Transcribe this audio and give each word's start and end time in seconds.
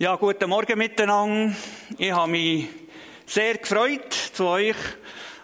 Ja, 0.00 0.14
guten 0.14 0.48
Morgen 0.48 0.78
miteinander. 0.78 1.56
Ich 1.98 2.12
habe 2.12 2.30
mich 2.30 2.66
sehr 3.26 3.54
gefreut, 3.54 4.12
zu 4.32 4.46
euch 4.46 4.76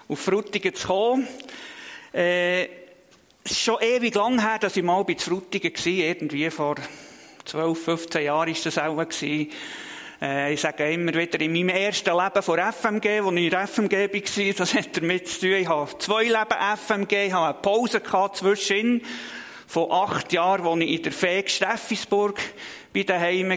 auf 0.07 0.21
Frutigen 0.21 0.73
zu 0.73 0.87
kommen. 0.87 1.27
Äh, 2.13 2.67
es 3.43 3.51
ist 3.51 3.63
schon 3.63 3.83
ewig 3.83 4.15
lang 4.15 4.41
her, 4.41 4.61
dass 4.61 4.77
ich 4.77 4.85
mal 4.85 5.03
bei 5.03 5.17
Frutigen 5.17 5.75
war. 5.75 5.87
Irgendwie 5.87 6.51
vor 6.51 6.77
12, 7.47 7.85
15 7.85 8.23
Jahren 8.23 8.55
war 8.55 8.63
das 8.63 8.79
auch. 8.79 9.05
Äh, 10.23 10.53
ich 10.53 10.61
sage 10.61 10.93
immer 10.93 11.13
wieder, 11.13 11.41
in 11.41 11.53
meinem 11.53 11.71
ersten 11.71 12.17
Leben 12.17 12.43
vor 12.43 12.59
FMG, 12.59 13.25
wo 13.25 13.33
ich 13.33 13.43
in 13.43 13.51
der 13.51 13.67
FMG 13.67 13.93
war, 13.93 14.53
das 14.57 14.75
hat 14.75 14.97
damit 14.97 15.27
zu 15.27 15.41
tun, 15.41 15.55
ich 15.55 15.69
habe 15.69 15.99
zwei 15.99 16.23
Leben 16.23 16.77
FMG, 16.77 17.27
ich 17.27 17.33
habe 17.33 17.47
eine 17.47 17.61
Pause 17.61 18.01
gehabt 18.01 18.37
zwischen 18.37 19.03
von 19.67 19.91
acht 19.91 20.33
Jahren, 20.33 20.65
als 20.65 20.81
ich 20.81 20.91
in 20.93 21.03
der 21.03 21.11
Fähig 21.13 21.51
Steffisburg 21.51 22.39
bei 22.93 23.03
daheim 23.03 23.51
war. 23.51 23.57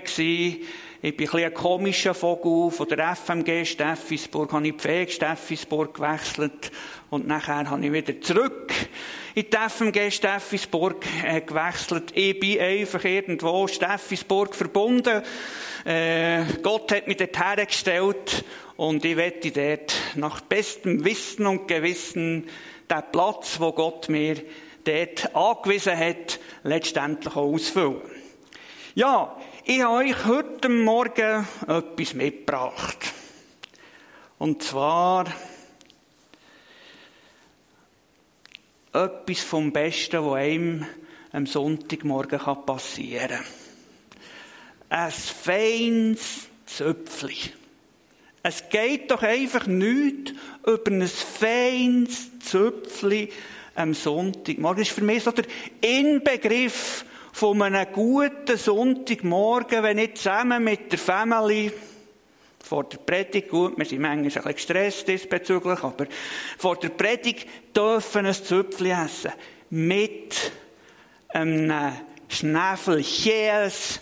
Ich 1.00 1.16
bin 1.16 1.30
ein, 1.30 1.44
ein 1.44 1.54
komischer 1.54 2.16
Vogel. 2.16 2.72
Von 2.72 2.88
der 2.88 3.16
FMG 3.16 3.66
Steffisburg 3.66 4.52
habe 4.52 4.68
ich 4.68 4.78
die 4.78 4.80
Fähig 4.80 5.14
Steffisburg 5.14 5.94
gewechselt. 5.94 6.72
Und 7.12 7.28
nachher 7.28 7.70
habe 7.70 7.86
ich 7.86 7.92
wieder 7.92 8.20
zurück 8.20 8.74
in 9.36 9.46
die 9.48 9.58
FMG 9.70 10.10
Steffisburg 10.10 11.06
äh, 11.24 11.42
gewechselt. 11.42 12.14
Ich 12.16 12.40
bin 12.40 12.60
einfach 12.60 13.04
irgendwo 13.04 13.68
Steffisburg 13.68 14.56
verbunden. 14.56 15.22
Äh, 15.86 16.46
Gott 16.64 16.92
hat 16.92 17.08
mich 17.08 17.18
dort 17.18 17.38
hergestellt. 17.38 18.44
Und 18.76 19.06
ich 19.06 19.18
werde 19.18 19.52
dort 19.52 19.96
nach 20.16 20.42
bestem 20.42 21.06
Wissen 21.06 21.46
und 21.46 21.68
Gewissen 21.68 22.50
den 22.90 23.04
Platz, 23.12 23.60
wo 23.60 23.72
Gott 23.72 24.10
mir 24.10 24.42
dort 24.84 25.36
angewiesen 25.36 25.96
hat, 25.96 26.40
letztendlich 26.64 27.36
auch 27.36 27.54
ausfüllen. 27.54 28.02
Ja, 28.96 29.37
ich 29.70 29.82
habe 29.82 29.96
euch 29.98 30.26
heute 30.26 30.70
Morgen 30.70 31.46
etwas 31.68 32.14
mitgebracht. 32.14 33.14
Und 34.40 34.64
zwar 34.64 35.26
etwas 38.94 39.40
vom 39.42 39.74
Besten, 39.74 40.24
was 40.24 40.36
einem 40.36 40.86
am 41.34 41.46
Sonntagmorgen 41.46 42.40
passieren 42.66 43.28
kann. 43.28 43.46
Ein 44.88 45.12
feines 45.12 46.48
Zöpfchen. 46.66 47.52
Es 48.44 48.70
geht 48.70 49.12
doch 49.12 49.22
einfach 49.22 49.68
nicht 49.68 50.34
über 50.66 50.92
ein 50.92 51.06
feines 51.06 52.40
Zöpfchen 52.40 53.28
am 53.76 53.94
Sonntagmorgen. 53.94 54.80
Das 54.80 54.88
ist 54.88 54.96
für 54.96 55.04
mich 55.04 55.24
so 55.24 55.32
der 55.32 55.46
Inbegriff 55.82 57.04
von 57.38 57.62
einem 57.62 57.86
guten 57.94 58.58
Sonntagmorgen, 58.58 59.84
wenn 59.84 60.00
ich 60.00 60.16
zusammen 60.16 60.64
mit 60.64 60.92
der 60.92 60.98
Family 60.98 61.72
vor 62.64 62.86
der 62.86 62.98
Predigt, 62.98 63.50
gut, 63.50 63.78
wir 63.78 63.86
sind 63.86 64.02
manchmal 64.02 64.24
ein 64.24 64.24
bisschen 64.24 64.56
gestresst 64.56 65.08
diesbezüglich, 65.08 65.84
aber 65.84 66.08
vor 66.58 66.78
der 66.78 66.90
Predigt 66.90 67.48
dürfen 67.76 68.26
ein 68.26 68.34
Zöpfchen 68.34 68.88
essen. 68.88 69.34
Mit 69.70 70.52
einem 71.30 71.92
Schnäfel 72.28 73.04
Käse 73.04 74.00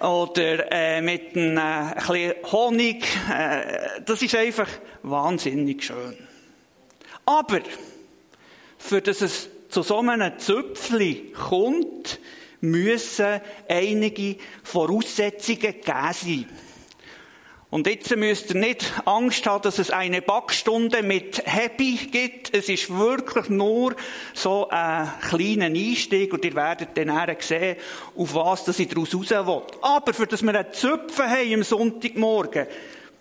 oder 0.00 0.70
äh, 0.70 1.00
mit 1.00 1.34
einem 1.34 1.56
äh, 1.56 1.94
bisschen 1.94 2.34
Honig. 2.52 3.06
Äh, 3.32 4.02
das 4.04 4.20
ist 4.20 4.34
einfach 4.34 4.68
wahnsinnig 5.02 5.82
schön. 5.82 6.18
Aber, 7.24 7.60
für 8.76 9.00
dass 9.00 9.22
es 9.22 9.48
zu 9.70 9.82
so 9.82 9.98
einem 10.00 10.38
Zöpfchen 10.38 11.32
kommt, 11.32 12.18
müssen 12.60 13.40
einige 13.68 14.36
Voraussetzungen 14.62 15.60
gegeben 15.60 16.12
sein. 16.12 16.46
Und 17.68 17.86
jetzt 17.88 18.14
müsst 18.16 18.50
ihr 18.50 18.60
nicht 18.60 18.92
Angst 19.06 19.44
haben, 19.44 19.62
dass 19.62 19.78
es 19.78 19.90
eine 19.90 20.22
Backstunde 20.22 21.02
mit 21.02 21.42
Happy 21.44 21.96
gibt. 22.10 22.54
Es 22.54 22.68
ist 22.68 22.96
wirklich 22.96 23.48
nur 23.48 23.96
so 24.34 24.68
ein 24.70 25.12
kleiner 25.28 25.66
Einstieg 25.66 26.32
und 26.32 26.44
ihr 26.44 26.54
werdet 26.54 26.96
dann 26.96 27.36
sehen, 27.40 27.76
auf 28.16 28.34
was 28.34 28.64
das 28.64 28.78
ich 28.78 28.88
daraus 28.88 29.14
raus 29.14 29.30
will. 29.30 29.62
Aber 29.82 30.14
für 30.14 30.26
das 30.28 30.42
wir 30.42 30.54
einen 30.54 30.72
Zöpfen 30.72 31.28
haben 31.28 31.54
am 31.54 31.62
Sonntagmorgen, 31.64 32.68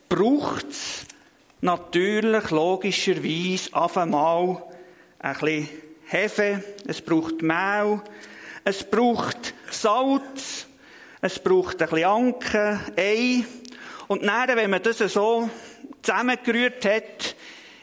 braucht 0.10 0.70
es 0.70 1.06
natürlich 1.62 2.52
logischerweise 2.52 3.74
auf 3.74 3.98
einmal 3.98 4.64
ein 5.20 5.34
bisschen 5.34 5.70
Hefe, 6.06 6.64
es 6.88 7.02
braucht 7.02 7.42
Mehl, 7.42 8.00
es 8.68 8.84
braucht 8.84 9.54
Salz, 9.70 10.66
es 11.22 11.38
braucht 11.40 11.82
ein 11.82 11.88
bisschen 11.88 12.06
Anken, 12.06 12.80
Ei. 12.98 13.46
Und 14.08 14.26
dann, 14.26 14.58
wenn 14.58 14.72
man 14.72 14.82
das 14.82 14.98
so 14.98 15.50
zusammengerührt 16.02 16.84
hat, 16.84 17.36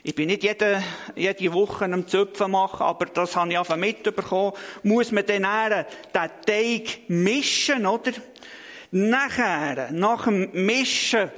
ich 0.03 0.15
bin 0.17 0.27
nicht 0.27 0.43
jede, 0.43 0.83
jede 1.15 1.53
Woche 1.53 1.85
am 1.85 2.09
Zöpfen 2.09 2.51
machen, 2.51 2.83
aber 2.83 3.07
das 3.07 3.37
habe 3.37 3.53
ich 3.53 3.59
einfach 3.59 3.77
mitbekommen, 3.77 4.55
muss 4.83 5.13
man 5.13 5.25
dann 5.25 5.43
den 5.43 6.31
Teig 6.45 7.09
mischen, 7.09 7.87
oder? 7.87 8.13
Nachher, 8.91 9.93
nach 9.93 10.25
dem 10.25 10.51
Mischen, 10.53 11.31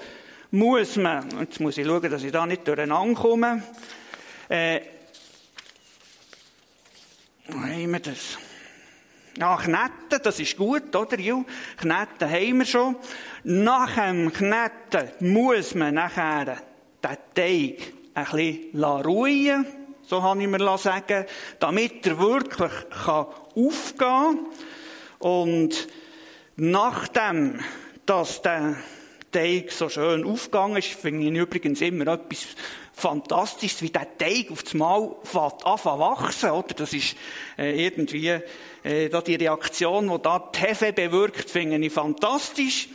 muss 0.51 0.97
man, 0.97 1.29
jetzt 1.41 1.61
muss 1.61 1.77
ich 1.77 1.87
schauen, 1.87 2.11
dass 2.11 2.23
ich 2.23 2.33
da 2.33 2.47
nicht 2.47 2.67
durcheinander 2.67 3.21
komme, 3.21 3.63
äh, 4.49 4.81
wo 7.49 7.59
haben 7.59 7.93
wir 7.93 8.01
das? 8.01 8.39
Ja, 9.39 9.57
Kneten, 9.57 10.23
das 10.23 10.39
ist 10.39 10.57
gut, 10.57 10.95
oder? 10.95 11.19
Ja, 11.19 11.43
Kneten 11.77 12.31
haben 12.31 12.59
wir 12.59 12.67
schon. 12.67 12.97
Nach 13.43 13.95
dem 13.95 14.33
Kneten 14.33 15.11
muss 15.21 15.75
man 15.75 15.95
nachher 15.95 16.63
den 17.03 17.17
Teig 17.35 17.93
ein 18.15 18.25
bisschen 18.25 18.85
ruhen 18.85 19.67
so 20.07 20.23
habe 20.23 20.43
ich 20.43 20.49
mir 20.49 20.79
sagen, 20.79 21.25
damit 21.61 22.07
er 22.07 22.19
wirklich 22.19 22.73
aufgehen 22.95 23.97
kann. 23.99 24.39
Und 25.19 25.89
nachdem, 26.57 27.61
dass 28.05 28.43
der 28.43 28.77
Teig 29.33 29.73
so 29.73 29.89
schön 29.89 30.25
aufgegangen 30.25 30.77
ist, 30.77 30.89
finde 30.89 31.27
ich 31.27 31.35
übrigens 31.35 31.81
immer 31.81 32.07
etwas 32.09 32.47
Fantastisches, 32.97 33.83
wie 33.83 33.91
der 33.91 34.17
Teig 34.17 34.53
auf 34.53 34.63
das 34.63 34.75
Mal 34.75 35.15
anfängt 35.65 35.99
wachsen, 35.99 36.51
oder? 36.51 36.75
Das 36.75 36.93
ist 36.93 37.17
äh, 37.59 37.85
irgendwie 37.85 38.39
äh, 38.85 39.09
da 39.09 39.21
die 39.21 39.35
Reaktion, 39.35 40.09
die 40.09 40.23
da 40.23 40.51
die 40.55 40.61
Hefe 40.61 40.93
bewirkt, 40.93 41.51
finde 41.51 41.85
ich 41.85 41.93
fantastisch. 41.93 42.89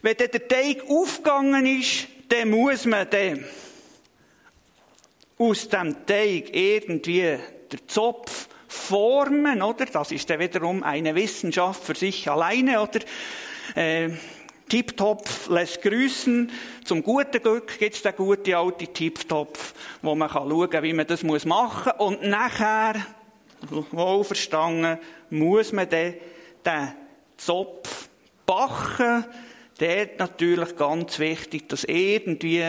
Wenn 0.00 0.16
dann 0.16 0.30
der 0.30 0.48
Teig 0.48 0.88
aufgegangen 0.88 1.66
ist, 1.66 2.08
dann 2.28 2.50
muss 2.50 2.86
man 2.86 3.08
dann 3.10 3.44
aus 5.38 5.68
dem 5.68 6.06
Teig 6.06 6.56
irgendwie 6.56 7.38
der 7.70 7.86
Zopf 7.86 8.48
formen, 8.68 9.62
oder? 9.62 9.84
Das 9.86 10.12
ist 10.12 10.30
dann 10.30 10.40
wiederum 10.40 10.82
eine 10.82 11.14
Wissenschaft 11.14 11.84
für 11.84 11.94
sich 11.94 12.30
alleine, 12.30 12.80
oder? 12.80 13.00
Äh, 13.74 14.10
Tiptopf 14.68 15.48
lässt 15.48 15.82
grüßen. 15.82 16.50
Zum 16.84 17.02
guten 17.02 17.40
Glück 17.40 17.78
gibt's 17.78 18.02
den 18.02 18.16
guten 18.16 18.54
alten 18.54 18.92
Tiptopf, 18.92 19.74
wo 20.02 20.14
man 20.14 20.28
schauen 20.28 20.70
kann, 20.70 20.82
wie 20.82 20.92
man 20.92 21.06
das 21.06 21.22
machen 21.22 21.92
muss. 21.96 22.06
Und 22.06 22.22
nachher 22.24 22.94
wohlverstanden, 23.92 24.98
muss 25.30 25.72
man 25.72 25.88
dann 25.88 26.14
den 26.64 26.92
Zopf 27.36 28.08
backen. 28.44 29.24
Dort 29.78 30.18
natürlich 30.18 30.76
ganz 30.76 31.18
wichtig, 31.18 31.68
dass 31.68 31.84
irgendwie 31.84 32.64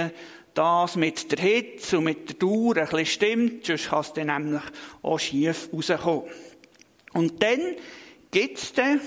das 0.53 0.96
mit 0.96 1.31
der 1.31 1.40
Hitze 1.40 2.00
und 2.00 2.06
mit 2.06 2.29
der 2.29 2.35
Dauer 2.35 2.78
ein 2.78 2.88
bisschen 2.88 3.06
stimmt, 3.06 3.66
sonst 3.66 3.90
kann 3.90 4.02
es 4.02 4.14
dann 4.14 4.28
nämlich 4.28 4.64
auch 5.03 5.19
schief 5.19 5.69
rauskommen. 5.72 6.24
Und 7.14 7.41
dann 7.41 7.75
gibt's 8.31 8.74
dann, 8.74 9.00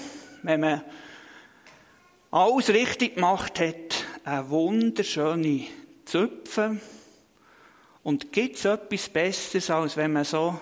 wenn 0.42 0.60
man 0.60 0.82
alles 2.30 2.68
richtig 2.68 3.16
gemacht 3.16 3.58
hat, 3.58 4.04
eine 4.24 4.48
wunderschöne 4.50 5.66
Zöpfe. 6.04 6.80
Und 8.02 8.32
gibt's 8.32 8.64
etwas 8.64 9.08
Besseres, 9.08 9.70
als 9.70 9.96
wenn 9.96 10.12
man 10.12 10.24
so 10.24 10.58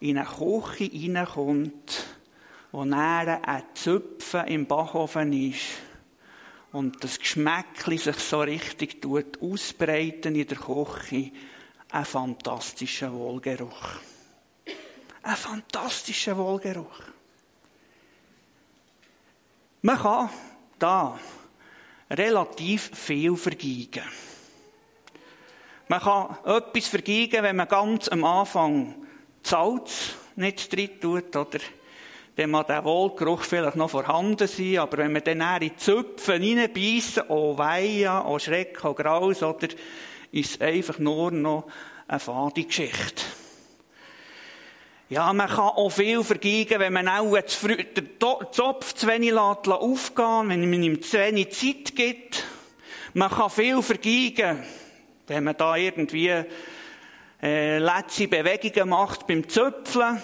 in 0.00 0.16
eine 0.16 0.26
Küche 0.26 0.90
reinkommt, 0.92 2.04
wo 2.70 2.84
näher 2.84 3.40
ein 3.46 3.62
Zöpfen 3.74 4.46
im 4.46 4.66
Backofen 4.66 5.32
ist 5.32 5.60
und 6.72 7.04
das 7.04 7.18
Geschmäckli 7.18 7.98
sich 7.98 8.16
so 8.16 8.40
richtig 8.40 9.02
tut 9.02 9.42
ausbreiten 9.42 10.34
in 10.34 10.46
der 10.46 10.56
Küche, 10.56 11.30
ein 11.90 12.04
fantastischer 12.04 13.12
Wohlgeruch. 13.12 14.00
Ein 15.22 15.36
fantastischer 15.36 16.36
Wohlgeruch. 16.38 17.02
Man 19.82 19.98
kann 19.98 20.30
da 20.82 21.18
relativ 22.10 22.90
viel 22.94 23.36
vergeigen. 23.36 24.02
Man 25.88 26.00
kann 26.00 26.36
etwas 26.44 26.88
vergeigen, 26.88 27.42
wenn 27.42 27.56
man 27.56 27.68
ganz 27.68 28.08
am 28.08 28.24
Anfang 28.24 28.94
Salz 29.42 30.14
nicht 30.36 30.74
drin 30.74 31.00
tut, 31.00 31.36
oder 31.36 31.58
dann 32.36 32.50
mag 32.50 32.66
der 32.66 32.84
Wohlgeruch 32.84 33.42
vielleicht 33.42 33.76
noch 33.76 33.90
vorhanden 33.90 34.48
sein, 34.48 34.78
aber 34.78 34.98
wenn 34.98 35.12
wir 35.12 35.20
dann 35.20 35.42
in 35.62 35.68
die 35.68 35.76
Zöpfe 35.76 36.32
reinbeissen, 36.32 37.24
oh 37.28 37.58
Weia, 37.58 38.26
oh 38.26 38.38
Schreck, 38.38 38.82
oh 38.84 38.94
Graus, 38.94 39.42
oder, 39.42 39.68
ist 40.30 40.54
es 40.54 40.60
einfach 40.60 40.98
nur 40.98 41.30
noch 41.30 41.66
eine 42.08 42.18
fade 42.18 42.64
Geschichte. 42.64 43.22
Ja, 45.12 45.30
man 45.34 45.46
kann 45.46 45.58
auch 45.58 45.90
viel 45.90 46.24
vergeigen, 46.24 46.80
wenn 46.80 46.94
man 46.94 47.06
auch 47.06 47.38
zu 47.42 47.58
früh, 47.58 47.84
den 47.84 48.08
Zopf 48.18 48.94
zu 48.94 49.06
wenig 49.06 49.34
aufgehen 49.34 50.48
wenn 50.48 50.70
man 50.70 50.82
ihm 50.82 51.02
zu 51.02 51.18
wenig 51.18 51.50
Zeit 51.50 51.94
gibt. 51.94 52.46
Man 53.12 53.28
kann 53.28 53.50
viel 53.50 53.82
vergeigen, 53.82 54.64
wenn 55.26 55.44
man 55.44 55.54
da 55.58 55.76
irgendwie 55.76 56.44
äh, 57.42 57.76
letzte 57.76 58.26
Bewegungen 58.26 58.88
macht 58.88 59.26
beim 59.26 59.46
Zöpfeln. 59.50 60.22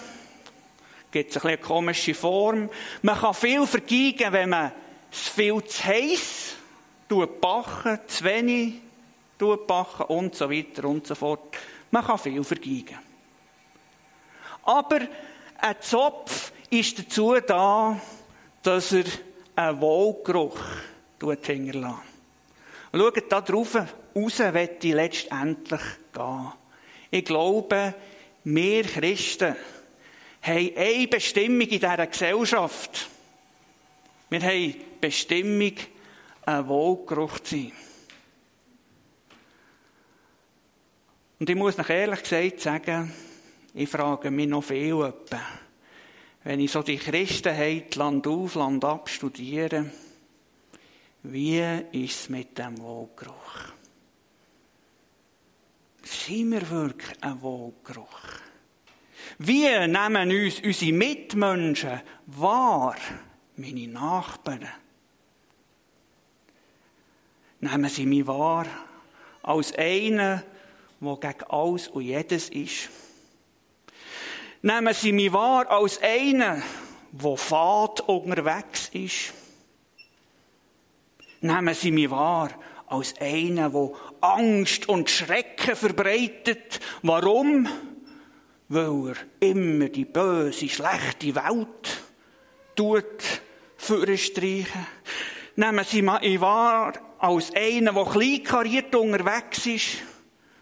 Gibt 1.11 1.35
es 1.35 1.45
eine 1.45 1.59
komische 1.59 2.15
Form. 2.15 2.71
Man 3.03 3.19
kann 3.19 3.35
viel 3.35 3.67
vergeigen, 3.67 4.33
wenn 4.33 4.49
man 4.49 4.71
es 5.11 5.29
viel 5.29 5.63
zu 5.65 5.83
heiß 5.83 6.55
backen, 7.39 7.99
zu 8.07 8.23
wenig 8.23 8.73
backen 9.37 10.05
und 10.07 10.33
so 10.33 10.49
weiter 10.49 10.85
und 10.85 11.05
so 11.05 11.13
fort. 11.13 11.55
Man 11.91 12.03
kann 12.03 12.17
viel 12.17 12.43
vergeigen. 12.43 13.08
Aber 14.69 14.99
ein 15.57 15.75
Zopf 15.81 16.51
ist 16.69 16.99
dazu 16.99 17.33
da, 17.39 17.99
dass 18.61 18.91
er 18.91 19.05
einen 19.55 19.81
Wohlgeruch 19.81 20.59
hinterlässt. 21.19 21.97
Und 22.91 22.99
schaut 22.99 23.31
da 23.31 23.41
drauf 23.41 23.75
raus, 24.15 24.39
wird 24.39 24.83
ich 24.83 24.93
letztendlich 24.93 25.81
gehen. 26.13 26.51
Ich 27.09 27.25
glaube, 27.25 27.95
wir 28.43 28.83
Christen 28.83 29.55
haben 30.43 30.71
eine 30.75 31.07
Bestimmung 31.07 31.61
in 31.61 31.69
dieser 31.69 32.05
Gesellschaft. 32.05 33.09
Wir 34.29 34.39
haben 34.39 34.51
die 34.51 34.81
Bestimmung, 35.01 35.73
ein 36.45 36.67
Wohlgeruch 36.67 37.39
zu 37.39 37.55
sein. 37.55 37.71
Und 41.39 41.49
ich 41.49 41.55
muss 41.55 41.75
noch 41.75 41.89
ehrlich 41.89 42.21
gesagt 42.21 42.59
sagen, 42.59 43.11
ich 43.73 43.89
frage 43.89 44.31
mich 44.31 44.47
noch 44.47 44.63
viel 44.63 45.01
etwa, 45.01 45.41
wenn 46.43 46.59
ich 46.59 46.71
so 46.71 46.81
die 46.81 46.97
Christenheit 46.97 47.95
Land 47.95 48.25
auf, 48.27 48.55
Land 48.55 48.83
ab 48.85 49.09
studiere, 49.09 49.91
wie 51.23 51.61
ist 51.91 52.21
es 52.21 52.29
mit 52.29 52.57
dem 52.57 52.79
Wohlgeruch? 52.79 53.73
Sind 56.03 56.51
wir 56.51 56.69
wirklich 56.69 57.21
ein 57.21 57.41
Wohlgeruch? 57.41 58.21
Wie 59.37 59.67
nehmen 59.87 60.31
uns 60.31 60.59
unsere 60.61 60.93
Mitmenschen 60.93 62.01
wahr, 62.25 62.95
meine 63.57 63.87
Nachbarn? 63.87 64.67
Nehmen 67.59 67.89
sie 67.89 68.05
mich 68.05 68.25
wahr 68.25 68.65
als 69.43 69.73
einen, 69.73 70.41
der 71.01 71.15
gegen 71.17 71.43
alles 71.49 71.89
und 71.89 72.03
jedes 72.03 72.49
ist? 72.49 72.89
Nehmen 74.61 74.93
sie 74.93 75.13
mich 75.13 75.31
wahr 75.31 75.69
als 75.71 76.01
einen, 76.01 76.61
der 77.11 77.37
fad 77.37 78.01
unterwegs 78.01 78.89
ist? 78.91 79.33
Nehmen 81.39 81.73
sie 81.73 81.91
mich 81.91 82.09
wahr 82.09 82.49
als 82.87 83.13
einen, 83.21 83.71
der 83.71 83.91
Angst 84.19 84.89
und 84.89 85.09
Schrecken 85.09 85.77
verbreitet. 85.77 86.81
Warum? 87.03 87.69
Weil 88.67 89.15
er 89.41 89.49
immer 89.49 89.87
die 89.87 90.05
böse, 90.05 90.67
schlechte 90.67 91.33
Welt 91.35 92.01
tut 92.75 93.41
streichen. 94.17 94.87
Nehmen 95.55 95.85
Sie 95.85 96.01
mich 96.01 96.41
wahr 96.41 96.93
als 97.19 97.53
einen, 97.55 97.93
der 97.93 98.05
kleinkariert 98.05 98.93
unterwegs 98.95 99.65
ist, 99.65 99.97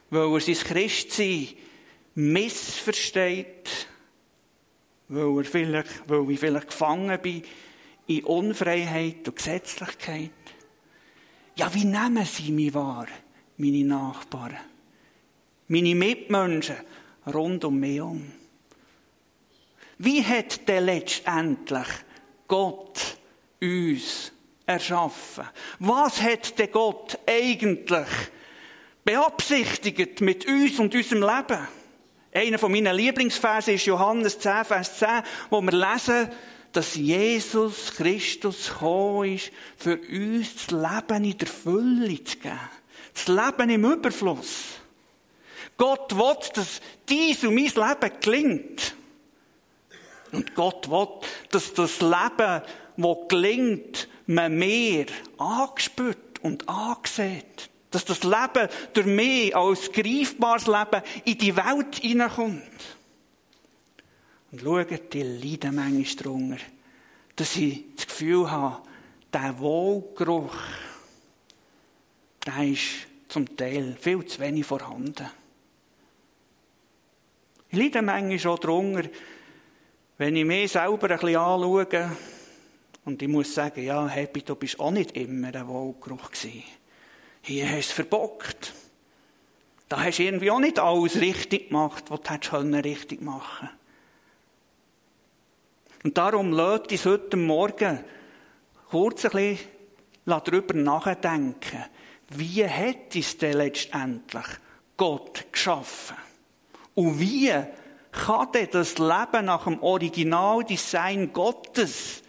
weil 0.09 0.33
er 0.33 0.39
sein 0.39 0.55
Christsein 0.55 1.47
missversteht, 2.17 3.87
weil, 5.07 5.37
er 5.37 5.45
vielleicht, 5.45 6.09
weil 6.09 6.31
ich 6.31 6.39
vielleicht 6.39 6.69
gefangen 6.69 7.21
bin 7.21 7.43
in 8.07 8.23
Unfreiheit 8.23 9.27
und 9.27 9.35
Gesetzlichkeit. 9.35 10.31
Ja, 11.55 11.71
wie 11.75 11.85
nehmen 11.85 12.25
sie 12.25 12.51
mich 12.51 12.73
wahr, 12.73 13.07
meine 13.57 13.83
Nachbarn? 13.83 14.57
Meine 15.67 15.93
Mitmenschen 15.93 16.77
rund 17.31 17.63
um 17.65 17.79
mich 17.79 18.01
um? 18.01 18.31
Wie 19.99 20.23
hat 20.23 20.67
denn 20.67 20.85
letztendlich 20.85 21.87
Gott 22.47 23.17
uns 23.61 24.31
erschaffen? 24.65 25.45
Was 25.79 26.21
hat 26.21 26.57
denn 26.57 26.71
Gott 26.71 27.19
eigentlich 27.27 28.07
beabsichtigt 29.05 30.21
mit 30.21 30.47
uns 30.47 30.79
und 30.79 30.95
unserem 30.95 31.21
Leben? 31.21 31.67
Einer 32.37 32.59
von 32.59 32.71
meinen 32.71 32.95
Lieblingsversen 32.95 33.73
ist 33.73 33.87
Johannes 33.87 34.37
10, 34.37 34.65
Vers 34.65 34.99
10, 34.99 35.23
wo 35.49 35.59
wir 35.59 35.71
lesen, 35.71 36.29
dass 36.71 36.93
Jesus 36.93 37.95
Christus 37.95 38.69
gekommen 38.69 39.33
ist, 39.33 39.51
für 39.75 39.97
uns 39.97 40.53
das 40.53 40.69
Leben 40.69 41.23
in 41.23 41.37
der 41.39 41.47
Fülle 41.47 42.23
zu 42.23 42.37
geben. 42.37 42.59
Das 43.15 43.27
Leben 43.27 43.71
im 43.71 43.91
Überfluss. 43.91 44.65
Gott 45.77 46.15
will, 46.15 46.35
dass 46.53 46.79
dies 47.09 47.43
und 47.43 47.55
mein 47.55 47.63
Leben 47.63 48.21
gelingt. 48.21 48.93
Und 50.31 50.53
Gott 50.53 50.91
will, 50.91 51.07
dass 51.49 51.73
das 51.73 52.01
Leben, 52.01 52.61
das 52.97 53.17
gelingt, 53.29 54.07
man 54.27 54.55
mehr 54.55 55.07
angespürt 55.39 56.37
und 56.43 56.69
angesehen. 56.69 57.41
Dass 57.97 58.05
das 58.05 58.21
Leben 58.21 58.69
durch 58.93 59.07
mich 59.07 59.55
als 59.55 59.91
greifbares 59.91 60.67
Leben 60.67 61.01
in 61.25 61.37
die 61.39 61.55
Welt 61.55 61.95
hineinkommt. 61.95 62.61
Und 64.51 64.61
schaut, 64.61 65.13
die 65.13 65.23
leiden 65.23 65.73
manchmal 65.73 66.15
darunter, 66.23 66.57
dass 67.35 67.55
ich 67.55 67.85
das 67.95 68.05
Gefühl 68.05 68.51
habe, 68.51 68.83
der 69.33 69.57
Wohlgeruch, 69.57 70.55
der 72.45 72.67
ist 72.67 73.07
zum 73.29 73.57
Teil 73.57 73.97
viel 73.99 74.23
zu 74.25 74.39
wenig 74.41 74.67
vorhanden. 74.67 75.31
Ich 77.71 77.79
leide 77.79 78.03
manchmal 78.03 78.53
auch 78.53 78.59
darunter, 78.59 79.09
wenn 80.19 80.35
ich 80.35 80.45
mich 80.45 80.71
selber 80.71 81.09
ein 81.09 81.17
bisschen 81.17 81.35
anschaue, 81.35 82.11
und 83.05 83.21
ich 83.23 83.27
muss 83.27 83.55
sagen, 83.55 83.83
ja, 83.83 84.05
Happy, 84.07 84.43
du 84.43 84.53
bist 84.53 84.79
auch 84.79 84.91
nicht 84.91 85.17
immer 85.17 85.47
ein 85.47 85.67
Wohlgeruch 85.67 86.29
gewesen. 86.29 86.63
Hier 87.47 87.69
hast 87.71 87.91
du 87.91 87.93
verbockt. 87.93 88.73
Da 89.87 90.03
hast 90.03 90.19
du 90.19 90.23
irgendwie 90.23 90.51
auch 90.51 90.59
nicht 90.59 90.79
alles 90.79 91.15
richtig 91.21 91.69
gemacht, 91.69 92.03
was 92.09 92.19
du 92.19 92.33
hättest 92.33 92.85
richtig 92.85 93.21
machen 93.21 93.69
können. 93.69 93.79
Und 96.03 96.17
darum 96.17 96.51
lädt 96.51 96.91
uns 96.91 97.05
heute 97.05 97.37
Morgen 97.37 98.03
kurz 98.89 99.23
ein 99.23 99.31
bisschen 99.31 99.59
darüber 100.25 100.73
nachdenken. 100.73 101.85
Wie 102.31 102.67
hat 102.67 103.15
es 103.15 103.37
denn 103.37 103.59
letztendlich 103.59 104.45
Gott 104.97 105.45
geschaffen? 105.49 106.17
Und 106.95 107.17
wie 107.17 107.53
kann 108.11 108.51
denn 108.51 108.67
das 108.71 108.97
Leben 108.97 109.45
nach 109.45 109.63
dem 109.63 109.81
Originaldesign 109.81 111.31
Gottes 111.31 112.23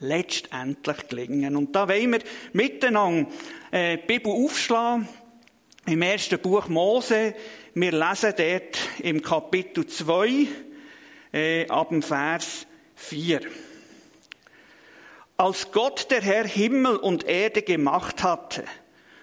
letztendlich 0.00 1.08
gelingen? 1.08 1.56
Und 1.56 1.74
da 1.74 1.88
wollen 1.88 2.12
wir 2.12 2.20
miteinander 2.52 3.30
äh, 3.70 3.98
die 3.98 4.06
Bibel 4.06 4.32
aufschlagen. 4.32 5.08
Im 5.86 6.02
ersten 6.02 6.38
Buch 6.38 6.68
Mose. 6.68 7.34
Wir 7.74 7.92
lesen 7.92 8.32
dort 8.36 8.78
im 9.02 9.20
Kapitel 9.20 9.86
2, 9.86 10.46
äh, 11.32 11.68
ab 11.68 11.90
dem 11.90 12.02
Vers 12.02 12.66
4. 12.94 13.40
Als 15.36 15.72
Gott 15.72 16.10
der 16.10 16.22
Herr 16.22 16.46
Himmel 16.46 16.96
und 16.96 17.26
Erde 17.26 17.62
gemacht 17.62 18.22
hatte, 18.22 18.64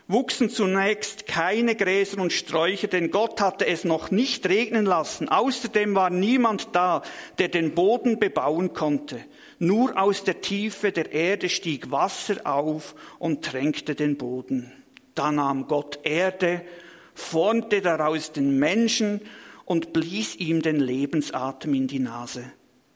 wuchsen 0.09 0.49
zunächst 0.49 1.25
keine 1.25 1.75
Gräser 1.75 2.19
und 2.19 2.33
Sträucher, 2.33 2.87
denn 2.87 3.11
Gott 3.11 3.39
hatte 3.39 3.65
es 3.65 3.85
noch 3.85 4.11
nicht 4.11 4.47
regnen 4.47 4.85
lassen. 4.85 5.29
Außerdem 5.29 5.95
war 5.95 6.09
niemand 6.09 6.75
da, 6.75 7.01
der 7.39 7.47
den 7.47 7.73
Boden 7.73 8.19
bebauen 8.19 8.73
konnte. 8.73 9.23
Nur 9.63 9.95
aus 9.95 10.23
der 10.23 10.41
Tiefe 10.41 10.91
der 10.91 11.11
Erde 11.11 11.47
stieg 11.47 11.91
Wasser 11.91 12.47
auf 12.47 12.95
und 13.19 13.45
tränkte 13.45 13.93
den 13.93 14.17
Boden. 14.17 14.71
Da 15.13 15.31
nahm 15.31 15.67
Gott 15.67 15.99
Erde, 16.01 16.65
formte 17.13 17.79
daraus 17.81 18.31
den 18.31 18.57
Menschen 18.57 19.21
und 19.65 19.93
blies 19.93 20.35
ihm 20.35 20.63
den 20.63 20.79
Lebensatem 20.79 21.75
in 21.75 21.85
die 21.85 21.99
Nase. 21.99 22.51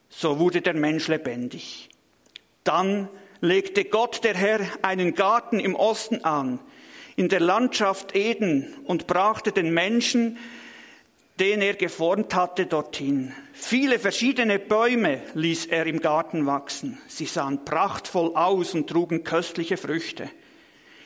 So 0.09 0.39
wurde 0.39 0.61
der 0.61 0.73
Mensch 0.73 1.07
lebendig. 1.07 1.89
Dann 2.63 3.09
legte 3.41 3.85
Gott 3.85 4.23
der 4.23 4.33
Herr 4.33 4.61
einen 4.81 5.13
Garten 5.13 5.59
im 5.59 5.75
Osten 5.75 6.25
an, 6.25 6.59
in 7.15 7.29
der 7.29 7.41
Landschaft 7.41 8.15
Eden, 8.15 8.73
und 8.85 9.05
brachte 9.05 9.51
den 9.51 9.71
Menschen 9.71 10.39
den 11.39 11.61
er 11.61 11.73
geformt 11.73 12.33
hatte 12.33 12.65
dorthin. 12.65 13.33
Viele 13.51 13.99
verschiedene 13.99 14.57
Bäume 14.57 15.21
ließ 15.33 15.65
er 15.65 15.85
im 15.85 15.99
Garten 15.99 16.45
wachsen. 16.45 16.97
Sie 17.07 17.25
sahen 17.25 17.65
prachtvoll 17.65 18.35
aus 18.35 18.73
und 18.73 18.89
trugen 18.89 19.23
köstliche 19.23 19.77
Früchte. 19.77 20.29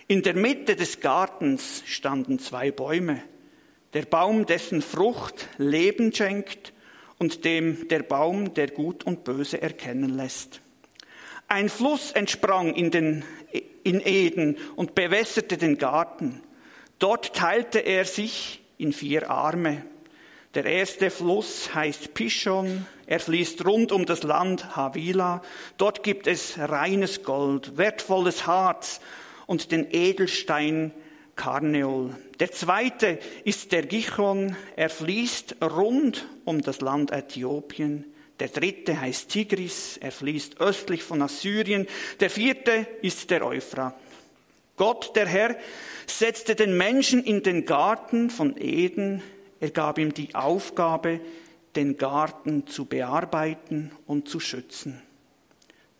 In 0.08 0.22
der 0.22 0.36
Mitte 0.36 0.76
des 0.76 1.00
Gartens 1.00 1.84
standen 1.86 2.40
zwei 2.40 2.72
Bäume. 2.72 3.22
Der 3.94 4.04
Baum, 4.04 4.46
dessen 4.46 4.82
Frucht 4.84 5.48
Leben 5.58 6.14
schenkt 6.14 6.74
und 7.18 7.44
dem 7.44 7.88
der 7.88 8.04
Baum, 8.04 8.54
der 8.54 8.68
Gut 8.68 9.04
und 9.04 9.24
Böse 9.24 9.62
erkennen 9.62 10.16
lässt. 10.16 10.62
Ein 11.48 11.70
Fluss 11.70 12.12
entsprang 12.12 12.76
in, 12.76 12.92
den, 12.92 13.24
in 13.84 14.00
Eden 14.06 14.58
und 14.76 14.94
bewässerte 14.94 15.58
den 15.58 15.80
Garten. 15.80 16.44
Dort 17.00 17.36
teilte 17.36 17.80
er 17.80 18.06
sich 18.06 18.62
in 18.78 18.94
vier 18.94 19.32
Arme. 19.32 19.84
Der 20.56 20.66
erste 20.66 21.12
Fluss 21.12 21.76
heißt 21.76 22.16
Pishon. 22.16 22.88
Er 23.06 23.20
fließt 23.20 23.64
rund 23.66 23.92
um 23.92 24.08
das 24.08 24.24
Land 24.24 24.76
Havila. 24.76 25.44
Dort 25.78 26.02
gibt 26.02 26.26
es 26.26 26.58
reines 26.58 27.22
Gold, 27.22 27.78
wertvolles 27.78 28.48
Harz 28.48 29.00
und 29.46 29.72
den 29.72 29.86
Edelstein 29.92 30.92
Karneol. 31.36 32.16
Der 32.40 32.52
zweite 32.52 33.20
ist 33.44 33.72
der 33.72 33.84
Gichon. 33.84 34.56
Er 34.76 34.90
fließt 34.90 35.58
rund 35.62 36.28
um 36.46 36.64
das 36.64 36.82
Land 36.82 37.12
Äthiopien. 37.12 38.06
Der 38.40 38.48
dritte 38.48 39.00
heißt 39.00 39.30
Tigris. 39.30 39.98
Er 39.98 40.12
fließt 40.12 40.60
östlich 40.60 41.04
von 41.04 41.22
Assyrien. 41.22 41.86
Der 42.22 42.32
vierte 42.32 42.88
ist 43.04 43.30
der 43.30 43.46
Euphrat. 43.46 43.94
Gott, 44.78 45.16
der 45.16 45.28
Herr, 45.28 45.56
setzte 46.08 46.56
den 46.56 46.76
Menschen 46.76 47.24
in 47.24 47.44
den 47.44 47.66
Garten 47.66 48.32
von 48.32 48.58
Eden 48.58 49.22
er 49.60 49.72
gab 49.72 49.98
ihm 49.98 50.14
die 50.14 50.36
Aufgabe, 50.36 51.20
den 51.76 51.98
Garten 51.98 52.68
zu 52.68 52.86
bearbeiten 52.86 53.92
und 54.06 54.28
zu 54.28 54.40
schützen. 54.40 55.02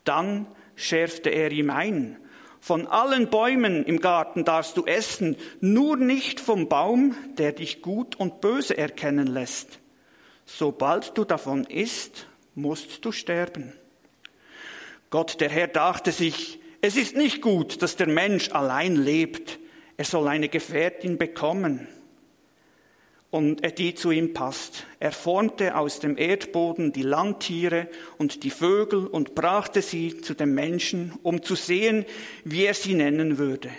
Dann 0.04 0.46
schärfte 0.74 1.30
er 1.30 1.52
ihm 1.52 1.70
ein, 1.70 2.16
von 2.60 2.86
allen 2.86 3.30
Bäumen 3.30 3.84
im 3.84 4.00
Garten 4.00 4.44
darfst 4.44 4.76
du 4.76 4.84
essen, 4.84 5.36
nur 5.60 5.96
nicht 5.96 6.40
vom 6.40 6.68
Baum, 6.68 7.16
der 7.38 7.52
dich 7.52 7.80
gut 7.80 8.16
und 8.16 8.42
böse 8.42 8.76
erkennen 8.76 9.26
lässt. 9.26 9.80
Sobald 10.44 11.16
du 11.16 11.24
davon 11.24 11.64
isst, 11.64 12.26
musst 12.54 13.04
du 13.04 13.12
sterben. 13.12 13.72
Gott 15.08 15.40
der 15.40 15.48
Herr 15.48 15.68
dachte 15.68 16.12
sich, 16.12 16.60
es 16.82 16.96
ist 16.96 17.16
nicht 17.16 17.40
gut, 17.40 17.80
dass 17.80 17.96
der 17.96 18.08
Mensch 18.08 18.50
allein 18.50 18.94
lebt, 18.94 19.58
er 19.96 20.04
soll 20.04 20.28
eine 20.28 20.48
Gefährtin 20.48 21.16
bekommen 21.16 21.88
und 23.30 23.62
die 23.78 23.94
zu 23.94 24.10
ihm 24.10 24.34
passt. 24.34 24.86
Er 24.98 25.12
formte 25.12 25.76
aus 25.76 26.00
dem 26.00 26.18
Erdboden 26.18 26.92
die 26.92 27.02
Landtiere 27.02 27.88
und 28.18 28.42
die 28.42 28.50
Vögel 28.50 29.06
und 29.06 29.34
brachte 29.34 29.82
sie 29.82 30.20
zu 30.20 30.34
dem 30.34 30.54
Menschen, 30.54 31.12
um 31.22 31.42
zu 31.42 31.54
sehen, 31.54 32.04
wie 32.44 32.64
er 32.64 32.74
sie 32.74 32.94
nennen 32.94 33.38
würde. 33.38 33.70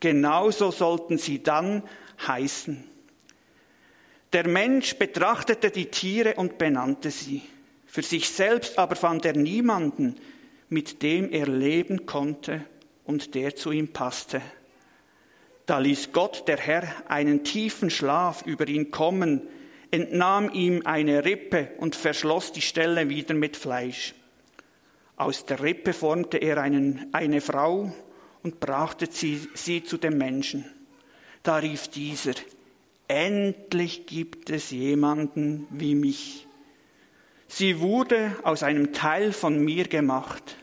Genauso 0.00 0.70
sollten 0.70 1.16
sie 1.16 1.42
dann 1.42 1.84
heißen. 2.26 2.84
Der 4.32 4.48
Mensch 4.48 4.96
betrachtete 4.96 5.70
die 5.70 5.86
Tiere 5.86 6.34
und 6.34 6.58
benannte 6.58 7.10
sie. 7.10 7.42
Für 7.86 8.02
sich 8.02 8.28
selbst 8.30 8.78
aber 8.78 8.96
fand 8.96 9.24
er 9.26 9.36
niemanden, 9.36 10.16
mit 10.68 11.02
dem 11.02 11.30
er 11.30 11.46
leben 11.46 12.06
konnte 12.06 12.64
und 13.04 13.34
der 13.34 13.54
zu 13.54 13.70
ihm 13.70 13.92
passte. 13.92 14.40
Da 15.66 15.78
ließ 15.78 16.12
Gott, 16.12 16.48
der 16.48 16.58
Herr, 16.58 16.84
einen 17.08 17.44
tiefen 17.44 17.90
Schlaf 17.90 18.42
über 18.46 18.66
ihn 18.66 18.90
kommen, 18.90 19.42
entnahm 19.90 20.50
ihm 20.52 20.82
eine 20.84 21.24
Rippe 21.24 21.70
und 21.78 21.94
verschloss 21.94 22.52
die 22.52 22.62
Stelle 22.62 23.08
wieder 23.08 23.34
mit 23.34 23.56
Fleisch. 23.56 24.14
Aus 25.16 25.46
der 25.46 25.62
Rippe 25.62 25.92
formte 25.92 26.38
er 26.38 26.58
einen, 26.58 27.06
eine 27.12 27.40
Frau 27.40 27.92
und 28.42 28.58
brachte 28.58 29.06
sie, 29.10 29.48
sie 29.54 29.84
zu 29.84 29.98
dem 29.98 30.18
Menschen. 30.18 30.64
Da 31.42 31.56
rief 31.56 31.88
dieser, 31.88 32.34
endlich 33.06 34.06
gibt 34.06 34.50
es 34.50 34.70
jemanden 34.70 35.66
wie 35.70 35.94
mich. 35.94 36.46
Sie 37.46 37.80
wurde 37.80 38.36
aus 38.44 38.62
einem 38.62 38.92
Teil 38.92 39.32
von 39.32 39.62
mir 39.62 39.86
gemacht. 39.86 40.56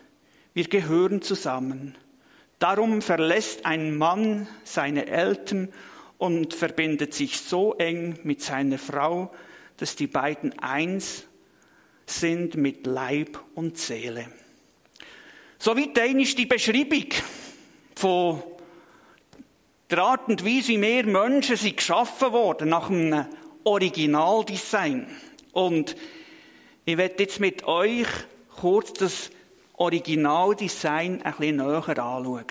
Wir 0.54 0.68
gehören 0.68 1.22
zusammen. 1.22 1.96
Darum 2.60 3.02
verlässt 3.02 3.66
ein 3.66 3.98
Mann 3.98 4.48
seine 4.66 5.08
Eltern 5.08 5.70
und 6.18 6.54
verbindet 6.54 7.14
sich 7.14 7.40
so 7.40 7.74
eng 7.76 8.20
mit 8.24 8.42
seiner 8.42 8.78
Frau, 8.78 9.34
dass 9.78 9.96
die 9.96 10.08
beiden 10.08 10.60
eins 10.60 11.24
sind 12.06 12.56
mit 12.56 12.86
Leib 12.86 13.40
und 13.56 13.78
Seele. 13.78 14.28
Soweit 15.58 15.98
ist 15.98 16.38
die 16.38 16.46
Beschreibung 16.46 17.08
von 17.96 18.44
der 19.90 20.00
Art 20.00 20.28
und 20.28 20.46
Weise, 20.46 20.74
wie 20.74 20.82
wir 20.82 21.06
Menschen 21.06 21.56
sind 21.56 21.78
geschaffen 21.78 22.34
worden, 22.34 22.70
nach 22.70 22.90
einem 22.90 23.26
Originaldesign. 23.64 25.08
Und 25.54 25.96
ich 26.86 26.98
werde 26.98 27.24
jetzt 27.24 27.40
mit 27.40 27.64
euch 27.66 28.08
kurz 28.56 28.94
das 28.94 29.32
Originaldesign 29.80 31.22
ein 31.22 31.34
bisschen 31.34 31.56
näher 31.56 31.88
anschauen. 31.88 32.46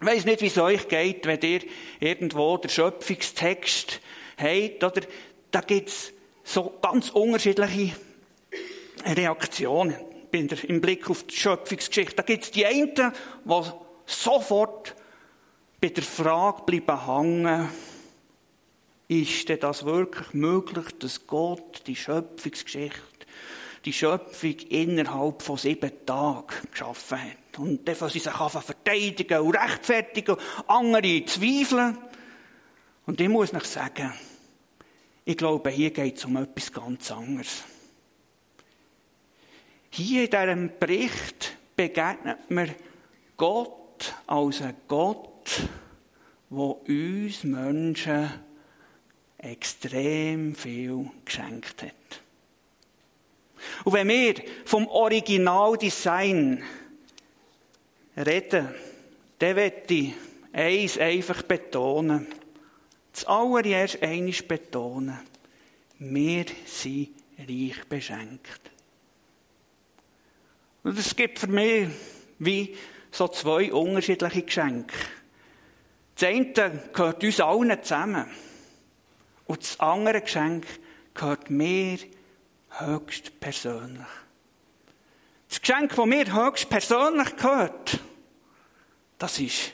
Ich 0.00 0.06
weiss 0.06 0.24
nicht, 0.24 0.42
wie 0.42 0.48
es 0.48 0.58
euch 0.58 0.88
geht, 0.88 1.24
wenn 1.26 1.40
ihr 1.40 1.60
irgendwo 2.00 2.56
den 2.58 2.70
Schöpfungstext 2.70 4.00
habt, 4.36 4.84
oder? 4.84 5.06
Da 5.50 5.60
gibt's 5.62 6.12
so 6.42 6.78
ganz 6.82 7.10
unterschiedliche 7.10 7.94
Reaktionen 9.06 9.94
im 10.32 10.80
Blick 10.80 11.08
auf 11.08 11.22
die 11.24 11.36
Schöpfungsgeschichte. 11.36 12.16
Da 12.16 12.22
gibt's 12.22 12.50
die 12.50 12.66
einen, 12.66 12.94
die 12.94 13.62
sofort 14.04 14.94
bei 15.80 15.88
der 15.88 16.02
Frage 16.02 16.62
bleiben 16.66 17.06
hängen, 17.06 17.68
ist 19.08 19.48
denn 19.48 19.60
das 19.60 19.84
wirklich 19.84 20.34
möglich, 20.34 20.86
dass 20.98 21.26
Gott 21.26 21.86
die 21.86 21.96
Schöpfungsgeschichte 21.96 23.00
die 23.84 23.92
Schöpfung 23.92 24.56
innerhalb 24.70 25.42
von 25.42 25.56
sieben 25.58 26.06
Tagen 26.06 26.46
geschaffen 26.70 27.18
hat. 27.20 27.58
Und 27.58 27.86
dann 27.86 27.94
sie 27.94 28.18
sich 28.18 28.32
verteidigen 28.32 29.40
und 29.40 29.56
rechtfertigen, 29.56 30.36
andere 30.66 31.24
zweifeln. 31.26 31.98
Und 33.06 33.20
ich 33.20 33.28
muss 33.28 33.52
noch 33.52 33.64
sagen, 33.64 34.12
ich 35.24 35.36
glaube, 35.36 35.70
hier 35.70 35.90
geht 35.90 36.18
es 36.18 36.24
um 36.24 36.36
etwas 36.36 36.72
ganz 36.72 37.10
anderes. 37.10 37.64
Hier 39.90 40.24
in 40.24 40.30
diesem 40.30 40.78
Bericht 40.78 41.56
begegnet 41.76 42.50
mir 42.50 42.74
Gott 43.36 44.14
als 44.26 44.60
ein 44.62 44.76
Gott, 44.88 45.68
der 46.50 46.58
uns 46.58 47.44
Menschen 47.44 48.30
extrem 49.38 50.54
viel 50.54 51.10
geschenkt 51.24 51.82
hat. 51.82 52.23
Und 53.84 53.92
wenn 53.92 54.08
wir 54.08 54.34
vom 54.64 54.86
Originaldesign 54.88 56.62
reden, 58.16 58.74
dann 59.38 59.54
möchte 59.56 59.94
ich 59.94 60.14
eins 60.52 60.98
einfach 60.98 61.42
betonen. 61.42 62.26
Das 63.12 63.24
allererst 63.26 64.02
eines 64.02 64.42
betonen. 64.42 65.18
Wir 65.98 66.46
sind 66.66 67.10
reich 67.38 67.84
beschenkt. 67.88 68.60
Und 70.82 70.98
es 70.98 71.16
gibt 71.16 71.38
für 71.38 71.46
mich 71.46 71.88
wie 72.38 72.76
so 73.10 73.28
zwei 73.28 73.72
unterschiedliche 73.72 74.42
Geschenke. 74.42 74.94
Das 76.14 76.28
eine 76.28 76.82
gehört 76.92 77.24
uns 77.24 77.40
allen 77.40 77.82
zusammen. 77.82 78.26
Und 79.46 79.60
das 79.62 79.80
andere 79.80 80.20
Geschenk 80.20 80.66
gehört 81.14 81.50
mir 81.50 81.98
höchst 82.80 83.38
persönlich. 83.40 84.06
Das 85.48 85.60
Geschenk, 85.60 85.94
das 85.94 86.06
mir 86.06 86.32
höchst 86.32 86.68
persönlich 86.68 87.36
gehört, 87.36 88.00
das 89.18 89.38
ist 89.38 89.72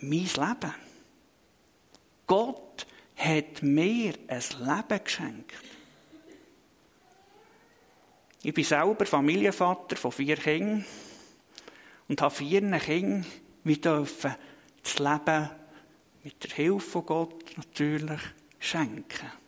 mein 0.00 0.24
Leben. 0.24 0.74
Gott 2.26 2.86
hat 3.16 3.62
mir 3.62 4.14
ein 4.28 4.42
Leben 4.58 5.04
geschenkt. 5.04 5.54
Ich 8.42 8.54
bin 8.54 8.64
selber 8.64 9.04
Familienvater 9.04 9.96
von 9.96 10.12
vier 10.12 10.36
Kindern 10.36 10.84
und 12.08 12.22
habe 12.22 12.34
vier 12.34 12.78
Kinder. 12.78 13.26
Wir 13.64 13.80
dürfen 13.80 14.34
das 14.82 14.98
Leben 14.98 15.50
mit 16.22 16.42
der 16.42 16.50
Hilfe 16.50 16.80
von 16.80 17.06
Gott 17.06 17.56
natürlich 17.56 18.20
schenken. 18.58 19.39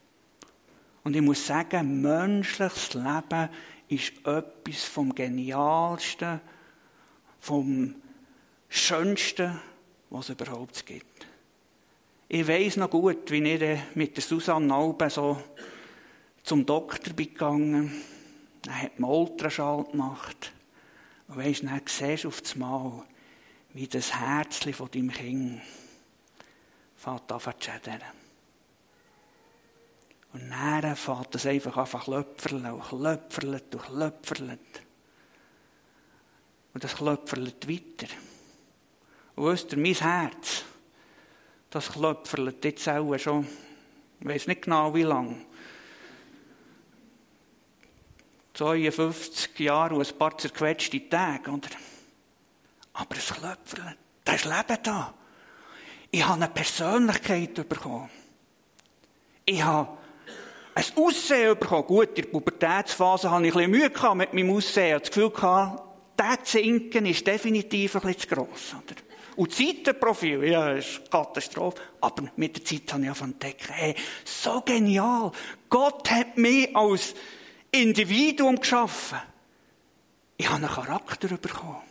Und 1.04 1.16
ich 1.16 1.23
muss 1.23 1.47
sagen, 1.47 2.00
menschliches 2.00 2.94
Leben 2.94 3.49
ist 3.88 4.12
etwas 4.26 4.85
vom 4.85 5.14
Genialsten, 5.14 6.40
vom 7.40 7.94
Schönsten, 8.68 9.61
was 10.11 10.28
es 10.28 10.40
überhaupt 10.40 10.87
gibt. 10.87 11.26
Ich 12.28 12.47
weiß 12.47 12.78
noch 12.78 12.90
gut, 12.90 13.30
wie 13.30 13.42
ich 13.42 13.80
mit 13.94 14.16
der 14.16 14.23
Susanne 14.23 14.73
Alben 14.73 15.11
so 15.11 15.42
zum 16.44 16.64
Doktor 16.64 17.12
gegangen, 17.14 17.92
er 18.66 18.82
hat 18.82 18.92
einen 18.97 19.04
Ultraschall 19.04 19.85
gemacht. 19.85 20.52
Und 21.28 21.37
weisst, 21.37 21.64
dann 21.64 21.80
siehst 21.85 22.25
du 22.25 22.28
auf 22.28 22.40
das 22.40 22.56
Mal, 22.56 23.04
wie 23.75 23.87
das 23.87 24.14
Herzchen 24.14 24.73
von 24.73 24.90
deinem 24.90 25.11
Kind 25.11 25.61
fängt 26.97 27.32
an 27.32 27.40
zu 27.40 27.50
schädern. 27.59 28.22
Und 30.33 30.51
dann 30.51 30.97
fängt 30.97 31.35
es 31.35 31.47
einfach 31.47 31.77
an 31.77 31.87
zu 31.87 31.99
klöpferlen 31.99 32.73
und 32.73 32.83
klöpferlet 32.83 33.75
und 33.75 33.83
klöpferlet. 33.83 34.83
Und 36.73 36.85
das 36.85 36.97
klöpferlet 36.97 37.69
weiter. 37.69 38.12
Und 39.37 39.45
wisst 39.47 39.73
ihr, 39.73 39.79
mein 39.79 39.95
Herz, 39.95 40.65
das 41.69 41.93
klöpferlet 41.93 42.65
jetzt 42.65 42.89
auch 42.89 43.17
schon, 43.19 43.47
ich 44.21 44.27
weiß 44.27 44.47
nicht 44.47 44.62
genau 44.62 44.95
wie 44.95 45.03
lange, 45.03 45.37
52 48.55 49.59
Jahre 49.61 49.95
und 49.97 50.07
ein 50.07 50.19
paar 50.19 50.37
zerquetschte 50.37 51.09
Tage, 51.09 51.51
oder? 51.51 51.71
Aber 52.95 53.17
es 53.17 53.33
Klöpferle, 53.33 53.97
da 54.25 54.33
ist 54.33 54.45
Leben 54.45 54.83
da. 54.83 55.15
Ich 56.11 56.23
habe 56.23 56.35
eine 56.35 56.49
Persönlichkeit 56.53 57.69
bekommen. 57.69 58.11
Ich 59.47 59.62
habe 59.62 59.97
ein 60.75 60.85
Aussehen 60.97 61.59
bekommen. 61.59 61.87
Gut, 61.87 62.09
in 62.11 62.14
der 62.17 62.31
Pubertätsphase 62.31 63.31
hatte 63.31 63.47
ich 63.47 63.55
ein 63.55 63.71
bisschen 63.71 63.93
Mühe 63.93 64.14
mit 64.14 64.33
meinem 64.33 64.57
Aussehen. 64.57 64.97
Ich 64.97 65.02
das 65.02 65.11
Gefühl, 65.11 65.31
gehabt, 65.31 65.83
der 66.19 66.45
Zinken 66.45 67.07
ist 67.07 67.26
definitiv 67.26 67.97
ein 67.97 68.02
bisschen 68.02 68.21
zu 68.21 68.29
gross. 68.29 68.75
Oder? 68.75 68.97
Und 69.37 69.50
das 69.50 69.59
Zeitenprofil, 69.59 70.45
ja, 70.45 70.73
ist 70.73 71.11
Katastrophe. 71.11 71.81
Aber 72.00 72.25
mit 72.37 72.57
der 72.57 72.64
Zeit 72.64 72.93
habe 72.93 73.07
ich 73.07 73.12
zu 73.12 73.25
entdecken, 73.25 73.73
hey, 73.73 73.95
so 74.25 74.61
genial. 74.61 75.33
Gott 75.69 76.11
hat 76.11 76.37
mich 76.37 76.75
als 76.76 77.14
Individuum 77.71 78.57
geschaffen. 78.57 79.19
Ich 80.37 80.49
habe 80.49 80.57
einen 80.57 80.75
Charakter 80.75 81.29
bekommen. 81.37 81.83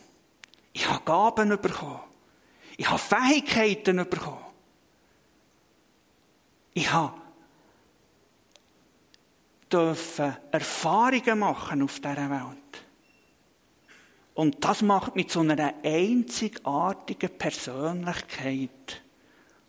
Ich 0.72 0.88
habe 0.88 1.04
Gaben 1.04 1.48
bekommen. 1.60 2.00
Ich 2.76 2.88
habe 2.88 2.98
Fähigkeiten 2.98 3.96
bekommen. 4.08 4.44
Ich 6.74 6.90
habe 6.90 7.21
dürfen 9.72 10.36
Erfahrungen 10.50 11.38
machen 11.38 11.82
auf 11.82 12.00
dieser 12.00 12.30
Welt. 12.30 12.84
Und 14.34 14.64
das 14.64 14.82
macht 14.82 15.14
mich 15.14 15.28
zu 15.28 15.40
einer 15.40 15.74
einzigartigen 15.82 17.30
Persönlichkeit. 17.36 19.02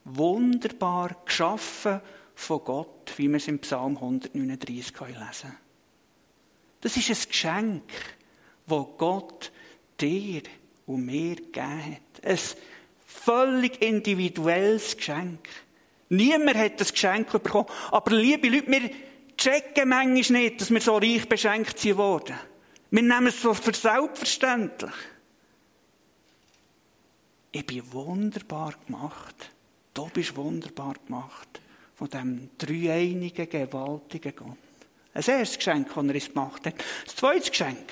Wunderbar 0.05 1.15
geschaffen 1.25 2.01
von 2.36 2.63
Gott, 2.63 3.13
wie 3.17 3.27
wir 3.27 3.38
es 3.38 3.48
im 3.48 3.60
Psalm 3.60 3.98
139 3.98 4.67
lesen 4.67 4.93
können. 4.93 5.57
Das 6.81 6.98
ist 6.98 7.10
ein 7.10 7.29
Geschenk, 7.29 7.91
das 8.67 8.86
Gott 8.98 9.51
dir 10.00 10.41
und 10.86 11.05
mir 11.05 11.36
gegeben 11.36 11.86
hat. 11.95 12.25
Ein 12.25 12.39
völlig 13.05 13.81
individuelles 13.81 14.98
Geschenk. 14.98 15.48
Niemand 16.10 16.57
hat 16.57 16.81
das 16.81 16.91
Geschenk 16.91 17.31
bekommen. 17.31 17.67
Aber 17.91 18.12
liebe 18.15 18.50
Leute, 18.50 18.72
wir 18.72 18.89
checken 19.37 19.89
manchmal 19.89 20.41
nicht, 20.41 20.61
dass 20.61 20.69
wir 20.69 20.81
so 20.81 20.97
reich 20.97 21.27
beschenkt 21.27 21.79
sind 21.79 21.97
worden. 21.97 22.35
Wir 22.91 23.01
nehmen 23.01 23.27
es 23.27 23.41
so 23.41 23.53
für 23.53 23.73
selbstverständlich. 23.73 24.93
Ich 27.51 27.65
bin 27.65 27.91
wunderbar 27.93 28.73
gemacht. 28.85 29.35
Du 29.93 30.09
bist 30.09 30.35
wunderbar 30.35 30.95
gemacht. 31.05 31.61
Von 31.95 32.09
dem 32.09 32.49
dreieinigen, 32.57 33.47
gewaltigen 33.47 34.35
Gott. 34.35 34.57
Ein 35.13 35.23
erstes 35.23 35.57
Geschenk, 35.57 35.87
das 35.87 35.97
er 35.97 36.13
uns 36.13 36.27
gemacht 36.29 36.65
hat. 36.65 36.75
Das 37.05 37.15
zweite 37.15 37.49
Geschenk 37.49 37.91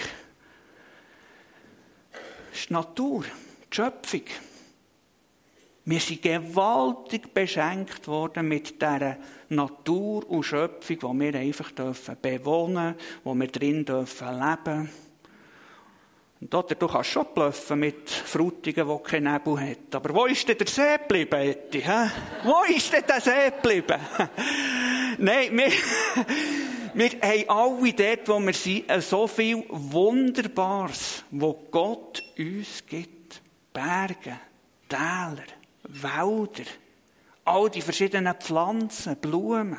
ist 2.51 2.69
die 2.69 2.73
Natur, 2.73 3.23
die 3.71 3.75
Schöpfung. 3.75 4.23
Wir 5.83 5.99
sind 5.99 6.21
gewaltig 6.21 7.33
beschenkt 7.33 8.07
worden 8.07 8.47
mit 8.47 8.81
dieser 8.81 9.17
Natur 9.49 10.29
und 10.29 10.43
Schöpfung, 10.43 10.97
die 10.99 11.19
wir 11.19 11.35
einfach 11.39 11.71
dürfen 11.71 12.17
bewohnen 12.21 12.95
wo 13.23 13.33
wir 13.33 13.47
drin 13.47 13.83
dürfen 13.83 14.39
leben 14.39 14.89
und 16.41 16.51
dort, 16.51 16.81
du 16.81 16.87
kannst 16.87 17.11
schon 17.11 17.27
bluffen 17.35 17.79
mit 17.79 18.09
Frutigen, 18.09 18.87
die 18.87 19.03
keinen 19.03 19.31
Nebel 19.31 19.59
hat. 19.59 19.93
Aber 19.93 20.15
wo 20.15 20.25
ist 20.25 20.47
denn 20.47 20.57
der 20.57 20.67
See 20.67 20.97
geblieben, 20.97 21.39
Eti? 21.39 21.83
Wo 22.43 22.63
ist 22.63 22.91
denn 22.91 23.03
der 23.07 23.21
See 23.21 23.51
geblieben? 23.51 23.99
Nein, 25.19 25.55
wir, 25.55 25.71
wir 26.95 27.09
haben 27.21 27.49
alle 27.49 27.93
dort, 27.93 28.27
wo 28.27 28.39
wir 28.39 28.53
sind, 28.53 28.85
so 29.03 29.27
viel 29.27 29.63
Wunderbares, 29.69 31.23
wo 31.29 31.53
Gott 31.69 32.23
uns 32.39 32.83
gibt. 32.87 33.39
Berge, 33.71 34.39
Täler, 34.89 35.45
Wälder, 35.91 36.69
all 37.45 37.69
die 37.69 37.81
verschiedenen 37.81 38.35
Pflanzen, 38.35 39.17
Blumen. 39.17 39.77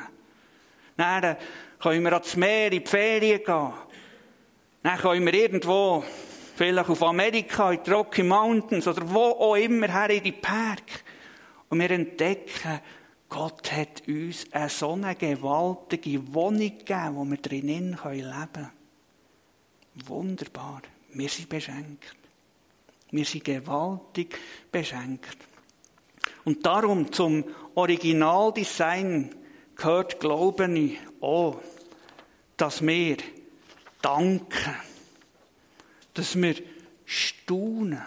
Dann 0.95 1.37
können 1.79 2.03
wir 2.03 2.13
ans 2.13 2.35
Meer 2.35 2.71
in 2.71 2.83
die 2.83 2.89
Ferien 2.89 3.43
gehen. 3.43 3.73
Dann 4.83 4.97
können 4.97 5.25
wir 5.25 5.33
irgendwo, 5.33 6.03
vielleicht 6.55 6.89
auf 6.89 7.03
Amerika, 7.03 7.71
in 7.71 7.83
die 7.83 7.89
Rocky 7.89 8.23
Mountains 8.23 8.87
oder 8.87 9.09
wo 9.11 9.31
auch 9.31 9.55
immer 9.55 9.87
her 9.87 10.09
in 10.09 10.23
die 10.23 10.31
Berge. 10.33 11.01
Und 11.69 11.79
wir 11.79 11.91
entdecken, 11.91 12.79
Gott 13.29 13.71
hat 13.71 14.07
uns 14.07 14.45
eine 14.51 14.69
so 14.69 14.93
eine 14.93 15.15
gewaltige 15.15 16.33
Wohnung 16.33 16.77
gegeben, 16.77 17.15
wo 17.15 17.25
wir 17.25 17.37
drinnen 17.37 17.97
leben 17.97 17.97
können. 17.97 18.71
Wunderbar. 20.05 20.81
Wir 21.13 21.29
sind 21.29 21.49
beschenkt. 21.49 22.15
Wir 23.09 23.25
sind 23.25 23.43
gewaltig 23.43 24.37
beschenkt. 24.71 25.37
Und 26.45 26.65
darum 26.65 27.11
zum 27.11 27.45
Originaldesign 27.75 29.33
gehört, 29.75 30.19
glaube 30.19 30.91
auch, 31.21 31.57
dass 32.57 32.85
wir 32.85 33.17
danken, 34.01 34.75
dass 36.13 36.35
wir 36.35 36.55
staunen 37.05 38.01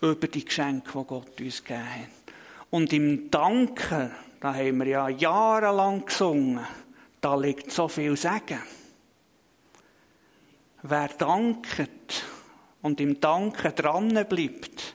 über 0.00 0.28
die 0.28 0.44
Geschenke, 0.44 0.90
die 0.92 1.04
Gott 1.04 1.40
uns 1.40 1.64
gegeben 1.64 1.84
hat. 1.84 2.34
Und 2.70 2.92
im 2.92 3.30
Danken, 3.30 4.12
da 4.40 4.54
haben 4.54 4.78
wir 4.78 4.86
ja 4.86 5.08
jahrelang 5.08 6.04
gesungen, 6.06 6.64
da 7.20 7.34
liegt 7.34 7.72
so 7.72 7.88
viel 7.88 8.16
Segen. 8.16 8.62
Wer 10.82 11.08
dankt 11.08 12.22
und 12.82 13.00
im 13.00 13.20
Danken 13.20 13.74
dran 13.74 14.26
bleibt, 14.28 14.94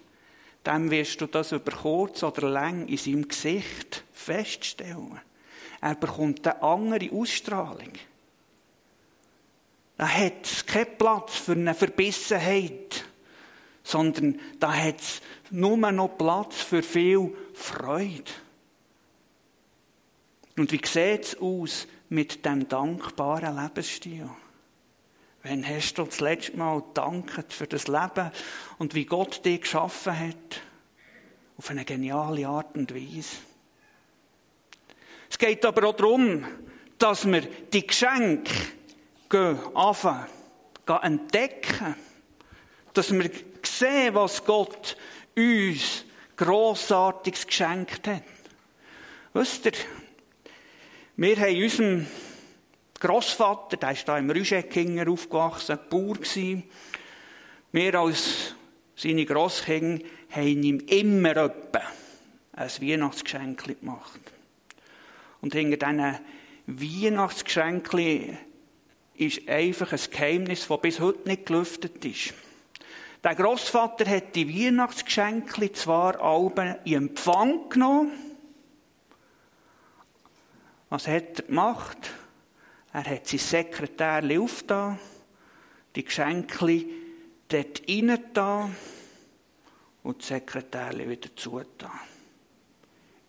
dem 0.65 0.91
wirst 0.91 1.19
du 1.21 1.27
das 1.27 1.51
über 1.51 1.71
kurz 1.71 2.23
oder 2.23 2.49
lang 2.49 2.87
in 2.87 2.97
seinem 2.97 3.27
Gesicht 3.27 4.03
feststellen. 4.13 5.19
Er 5.81 5.95
bekommt 5.95 6.47
eine 6.47 6.61
andere 6.61 7.11
Ausstrahlung. 7.11 7.91
Da 9.97 10.07
hat 10.07 10.45
es 10.45 10.65
keinen 10.65 10.97
Platz 10.97 11.35
für 11.35 11.51
eine 11.51 11.73
Verbissenheit, 11.73 13.03
sondern 13.83 14.39
da 14.59 14.73
hat 14.73 15.01
es 15.01 15.21
nur 15.51 15.77
noch 15.77 16.17
Platz 16.17 16.61
für 16.61 16.81
viel 16.81 17.35
Freude. 17.53 18.31
Und 20.57 20.71
wie 20.71 20.81
sieht 20.85 21.23
es 21.23 21.37
aus 21.39 21.87
mit 22.09 22.45
dem 22.45 22.67
dankbaren 22.69 23.61
Lebensstil? 23.61 24.29
Wann 25.45 25.67
hast 25.67 25.97
du 25.97 26.05
das 26.05 26.21
letzte 26.21 26.55
Mal 26.55 26.81
danket 26.93 27.51
für 27.51 27.67
das 27.67 27.89
Leben 27.89 28.31
und 28.77 28.95
wie 28.95 29.03
Gott 29.03 29.43
dich 29.43 29.59
geschaffen 29.59 30.17
hat? 30.17 30.61
Auf 31.57 31.69
eine 31.69 31.83
geniale 31.83 32.47
Art 32.47 32.77
und 32.77 32.95
Weise. 32.95 33.35
Es 35.29 35.37
geht 35.37 35.65
aber 35.65 35.89
auch 35.89 35.95
darum, 35.97 36.45
dass 36.97 37.25
wir 37.25 37.41
die 37.41 37.85
Geschenke 37.85 38.53
anfangen, 39.73 40.27
entdecken. 41.01 41.95
Dass 42.93 43.11
wir 43.11 43.29
sehen, 43.63 44.15
was 44.15 44.45
Gott 44.45 44.95
uns 45.35 46.05
Grossartiges 46.37 47.47
geschenkt 47.47 48.07
hat. 48.07 48.23
Wisst 49.33 49.65
ihr, 49.65 49.73
wir 51.17 51.35
haben 51.35 51.63
unserem 51.63 52.07
Grossvater, 53.03 53.77
der 53.77 53.91
ist 53.91 54.07
da 54.07 54.17
im 54.17 54.29
Rüscheckinger 54.29 55.09
aufgewachsen, 55.09 55.77
Bauer 55.89 56.15
gewesen. 56.15 56.63
Wir 57.73 57.95
als 57.95 58.55
seine 58.95 59.25
Grosskinder 59.25 60.05
haben 60.29 60.63
ihm 60.63 60.79
immer 60.79 61.35
etwa 61.35 61.81
ein 62.53 62.69
Weihnachtsgeschenk 62.69 63.79
gemacht. 63.79 64.19
Und 65.41 65.53
hinter 65.53 65.77
diesen 65.77 66.19
Weihnachtsgeschenken 66.65 68.37
ist 69.15 69.49
einfach 69.49 69.91
ein 69.91 69.99
Geheimnis, 70.09 70.67
das 70.67 70.81
bis 70.81 70.99
heute 71.01 71.27
nicht 71.27 71.45
gelüftet 71.45 72.05
ist. 72.05 72.33
Der 73.21 73.35
Großvater 73.35 74.09
hat 74.09 74.35
die 74.35 74.47
Weihnachtsgeschenke 74.47 75.73
zwar 75.73 76.21
alle 76.21 76.79
in 76.85 76.93
Empfang 76.93 77.69
genommen, 77.69 78.11
Was 80.93 81.07
hat 81.07 81.39
er 81.39 81.45
gemacht? 81.47 81.97
Er 82.93 83.05
hat 83.05 83.27
sein 83.27 83.39
Sekretär 83.39 84.23
aufgetan, 84.39 84.99
die 85.95 86.03
Geschenke 86.03 86.85
dort 87.47 87.81
reingetan 87.89 88.75
und 90.03 90.19
das 90.19 90.27
Sekretär 90.27 90.91
wieder 91.09 91.35
zugetan. 91.35 91.99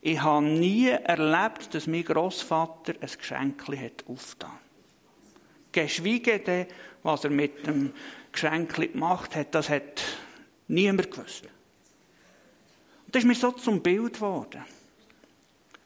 Ich 0.03 0.21
habe 0.21 0.45
nie 0.45 0.89
erlebt, 0.89 1.75
dass 1.75 1.87
mein 1.87 2.05
Großvater 2.05 2.93
ein 3.01 3.11
Geschenk 3.19 3.67
hat 3.69 4.05
aufgetan. 4.07 4.59
Geschweige 5.73 6.41
denn, 6.41 6.67
was 7.03 7.25
er 7.25 7.31
mit 7.31 7.67
dem 7.67 7.95
Geschenk 8.33 8.75
gemacht 8.75 9.35
hat, 9.35 9.55
das 9.55 9.71
hat 9.71 10.03
niemand 10.69 11.11
gewusst. 11.11 11.45
Und 13.07 13.15
das 13.15 13.23
ist 13.23 13.27
mir 13.27 13.35
so 13.35 13.51
zum 13.53 13.83
Bild 13.83 14.15
geworden. 14.15 14.63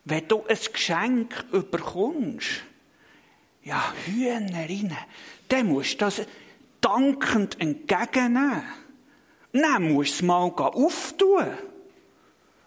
Wenn 0.05 0.27
du 0.27 0.45
ein 0.47 0.59
Geschenk 0.73 1.45
überkommst, 1.53 2.65
ja, 3.69 3.93
Hühnerinnen, 4.07 4.97
dann 5.49 5.67
musst 5.67 6.01
du 6.01 6.07
das 6.07 6.23
dankend 6.81 7.61
entgegennehmen. 7.61 8.63
Dann 9.53 9.93
musst 9.93 10.13
du 10.13 10.15
es 10.15 10.23
mal 10.23 10.49
auftun. 10.49 11.49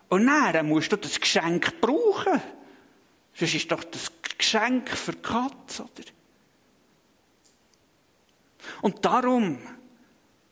Und 0.09 0.27
dann 0.27 0.67
musst 0.67 0.91
du 0.91 0.97
das 0.97 1.19
Geschenk 1.19 1.81
brauchen. 1.81 2.39
Sonst 3.33 3.55
ist 3.55 3.71
doch 3.71 3.83
das 3.83 4.11
Geschenk 4.37 4.89
für 4.89 5.13
die 5.13 5.21
Katze, 5.21 5.83
oder? 5.83 6.03
Und 8.81 9.03
darum 9.03 9.57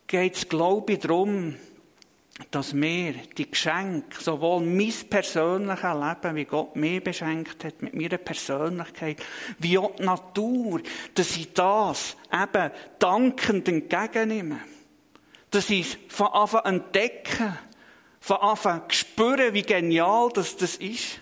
geht 0.07 0.35
es, 0.35 0.49
glaube 0.49 0.93
ich, 0.93 0.99
darum, 0.99 1.57
dass 2.51 2.73
wir 2.73 3.13
die 3.37 3.49
Geschenke, 3.49 4.21
sowohl 4.21 4.61
mein 4.61 4.93
persönliches 5.09 5.93
Leben, 5.93 6.35
wie 6.35 6.45
Gott 6.45 6.75
mir 6.75 7.01
beschenkt 7.03 7.63
hat, 7.63 7.81
mit 7.81 7.93
meiner 7.93 8.17
Persönlichkeit, 8.17 9.21
wie 9.59 9.77
auch 9.77 9.95
die 9.95 10.03
Natur, 10.03 10.81
dass 11.13 11.37
ich 11.37 11.53
das 11.53 12.17
eben 12.33 12.71
dankend 12.97 13.67
entgegennehme. 13.67 14.59
Dass 15.51 15.69
ich 15.69 15.93
es 15.93 16.15
von 16.15 16.27
Anfang 16.27 16.61
an 16.61 16.75
entdecke, 16.75 17.57
von 18.19 18.37
Anfang 18.37 18.81
an 18.81 18.91
spüre, 18.91 19.53
wie 19.53 19.61
genial 19.61 20.29
das, 20.33 20.57
das 20.57 20.75
ist. 20.77 21.19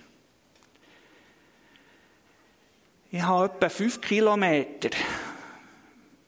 Ich 3.12 3.22
habe 3.22 3.54
etwa 3.54 3.70
fünf 3.70 4.00
Kilometer, 4.00 4.90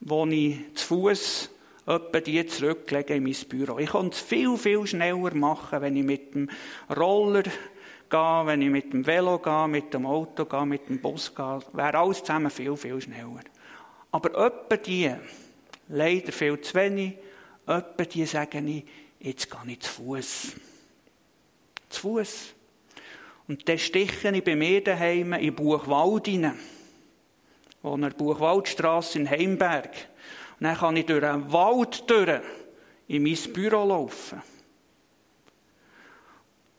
wo 0.00 0.26
ich 0.26 0.74
zu 0.74 0.86
Fuß 0.86 1.50
etwa 1.90 2.20
die 2.20 2.46
zurücklegen 2.46 3.16
in 3.16 3.24
mein 3.24 3.48
Büro. 3.48 3.78
Ich 3.78 3.90
kann 3.90 4.08
es 4.08 4.20
viel, 4.20 4.56
viel 4.56 4.86
schneller 4.86 5.34
machen, 5.34 5.80
wenn 5.80 5.96
ich 5.96 6.04
mit 6.04 6.34
dem 6.34 6.48
Roller 6.96 7.42
gehe, 7.42 8.46
wenn 8.46 8.62
ich 8.62 8.70
mit 8.70 8.92
dem 8.92 9.06
Velo 9.06 9.38
gehe, 9.38 9.68
mit 9.68 9.92
dem 9.92 10.06
Auto 10.06 10.44
gehe, 10.44 10.66
mit 10.66 10.88
dem 10.88 11.00
Bus 11.00 11.34
gehe. 11.34 11.60
Wäre 11.72 11.98
alles 11.98 12.20
zusammen 12.20 12.50
viel, 12.50 12.76
viel 12.76 13.00
schneller. 13.00 13.42
Aber 14.12 14.46
etwa 14.46 14.76
die, 14.76 15.12
leider 15.88 16.32
viel 16.32 16.60
zu 16.60 16.74
wenig, 16.74 17.14
etwa 17.66 18.04
die 18.04 18.24
sagen 18.24 18.68
ich, 18.68 18.84
jetzt 19.18 19.50
gehe 19.50 19.72
ich 19.72 19.80
zu 19.80 19.90
Fuß. 19.90 20.52
Zu 21.88 22.00
Fuß. 22.00 22.54
Und 23.48 23.68
dann 23.68 23.78
stiche 23.78 24.28
ich 24.28 24.44
bei 24.44 24.54
mir 24.54 24.82
daheim 24.84 25.32
in 25.32 25.54
Buchwald 25.54 26.28
rein. 26.28 26.56
Wo 27.82 27.94
in 27.94 28.02
der 28.02 28.10
Buchwaldstrasse 28.10 29.18
in 29.18 29.28
Heimberg. 29.28 30.09
Dann 30.60 30.76
kann 30.76 30.96
ich 30.96 31.06
durch 31.06 31.24
einen 31.24 31.50
Wald 31.52 32.08
durch 32.08 32.40
in 33.08 33.22
mein 33.22 33.52
Büro 33.52 33.84
laufen. 33.84 34.42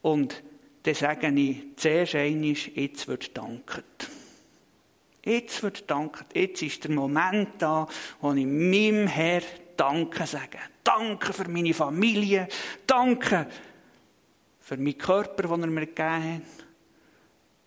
Und 0.04 0.44
dann 0.84 0.94
sage 0.94 1.28
ich 1.28 1.64
zuerst 1.76 2.16
einmal, 2.16 2.56
jetzt 2.76 3.08
wird 3.08 3.36
danket. 3.38 4.10
Jetzt 5.24 5.62
wird 5.62 5.90
danket. 5.90 6.28
Jetzt 6.34 6.62
ist 6.62 6.84
der 6.84 6.92
Moment 6.92 7.50
da, 7.60 7.88
wo 8.22 8.34
ich 8.34 8.46
meinem 8.46 9.08
Herr 9.08 9.42
Danke 9.78 10.26
sage. 10.28 10.60
Danke 10.84 11.34
für 11.34 11.48
meine 11.48 11.74
Familie. 11.74 12.48
Danke 12.86 13.48
für 14.60 14.78
meinen 14.78 14.98
Körper, 14.98 15.44
den 15.44 15.62
er 15.62 15.68
mir 15.68 15.88
gegeben 15.88 16.36
hat. 16.36 16.66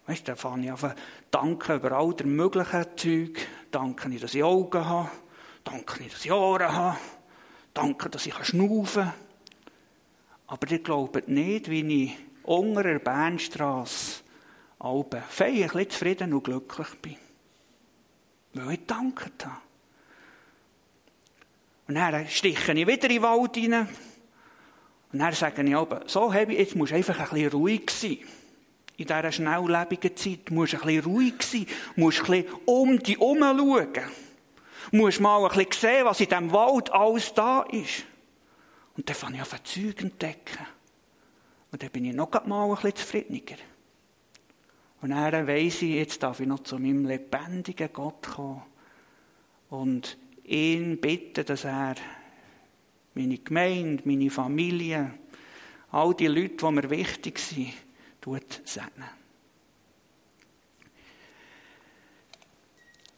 Weißt 0.07 0.29
du, 0.29 0.33
da 0.33 0.37
fange 0.37 0.67
ich 0.67 0.85
an, 0.85 0.95
danke 1.31 1.75
über 1.75 1.93
all 1.93 2.15
der 2.15 2.27
möglichen 2.27 2.85
Zeug. 2.97 3.47
Danke, 3.71 4.11
dass 4.11 4.35
ich 4.35 4.45
Augen 4.45 4.85
habe. 4.85 5.11
Danke, 5.65 6.05
dass 6.05 6.25
ich 6.25 6.33
Ohren 6.33 6.73
habe. 6.73 6.99
Danke, 7.73 8.11
dass 8.11 8.27
ich 8.27 8.35
schnaufen 8.45 9.05
kann. 9.05 9.15
Aber 10.47 10.71
ihr 10.71 10.79
glaubt 10.79 11.27
nicht, 11.27 11.71
wie 11.71 12.05
ich 12.05 12.17
unter 12.43 12.83
der 12.83 12.99
Bernstrasse 12.99 14.23
Alben 14.79 15.23
bisschen 15.39 15.91
zufrieden 15.91 16.35
und 16.35 16.45
glücklich 16.45 16.89
bin. 17.01 17.17
Weil 18.53 18.75
ich 18.75 18.87
danket 18.87 19.47
habe. 19.47 19.57
Und 21.89 21.95
dann 21.95 22.29
stiche 22.29 22.73
ich 22.73 22.87
wieder 22.87 23.05
in 23.05 23.09
den 23.09 23.23
Wald 23.23 23.57
rein. 23.57 23.89
Und 25.13 25.19
dann 25.19 25.33
sage 25.33 25.63
ich 25.63 25.75
aber, 25.75 26.03
so 26.07 26.33
ich, 26.33 26.49
jetzt 26.49 26.77
musst 26.77 26.93
du 26.93 26.97
einfach 26.97 27.19
ein 27.19 27.29
bisschen 27.31 27.53
ruhig 27.53 27.91
sein. 27.91 28.19
In 28.97 29.07
dieser 29.07 29.33
schnelllebigen 29.33 30.17
Zeit 30.17 30.51
musst 30.51 30.75
du 30.75 30.77
ein 30.77 30.87
bisschen 30.87 31.05
ruhig 31.05 31.43
sein, 31.43 31.67
musst 31.97 32.21
ein 32.21 32.27
bisschen 32.27 32.55
um 32.67 32.99
dich 32.99 33.19
herum 33.19 33.39
schauen 33.41 33.93
musst 34.93 35.21
mal 35.21 35.43
ein 35.45 35.49
bisschen 35.49 35.73
sehen, 35.73 36.05
was 36.05 36.21
in 36.21 36.29
diesem 36.29 36.53
Wald 36.53 36.93
alles 36.93 37.33
da 37.35 37.63
ist. 37.63 38.05
Und 38.97 39.09
dann 39.09 39.17
fange 39.17 39.37
ich 39.37 39.53
an, 39.53 39.59
Zeug 39.65 40.03
entdecken. 40.03 40.67
Und 41.73 41.83
dann 41.83 41.91
bin 41.91 42.05
ich 42.05 42.15
noch 42.15 42.31
mal 42.47 42.65
ein 42.65 42.75
bisschen 42.75 42.95
zufriedener. 42.97 43.59
Und 45.01 45.11
dann 45.11 45.47
weiss 45.47 45.83
ich, 45.83 45.95
jetzt 45.95 46.23
darf 46.23 46.41
ich 46.41 46.47
noch 46.47 46.61
zu 46.61 46.79
meinem 46.79 47.05
lebendigen 47.05 47.91
Gott 47.93 48.23
kommen 48.23 48.63
und 49.69 50.17
ihn 50.45 51.01
bitten, 51.01 51.45
dass 51.45 51.65
er 51.65 51.97
meine 53.15 53.39
Gemeinde, 53.39 54.03
meine 54.07 54.31
Familie, 54.31 55.15
all 55.91 56.15
die 56.15 56.27
Leute, 56.27 56.57
die 56.57 56.71
mir 56.73 56.91
wichtig 56.91 57.39
sind, 57.39 57.75
segnen. 58.65 59.24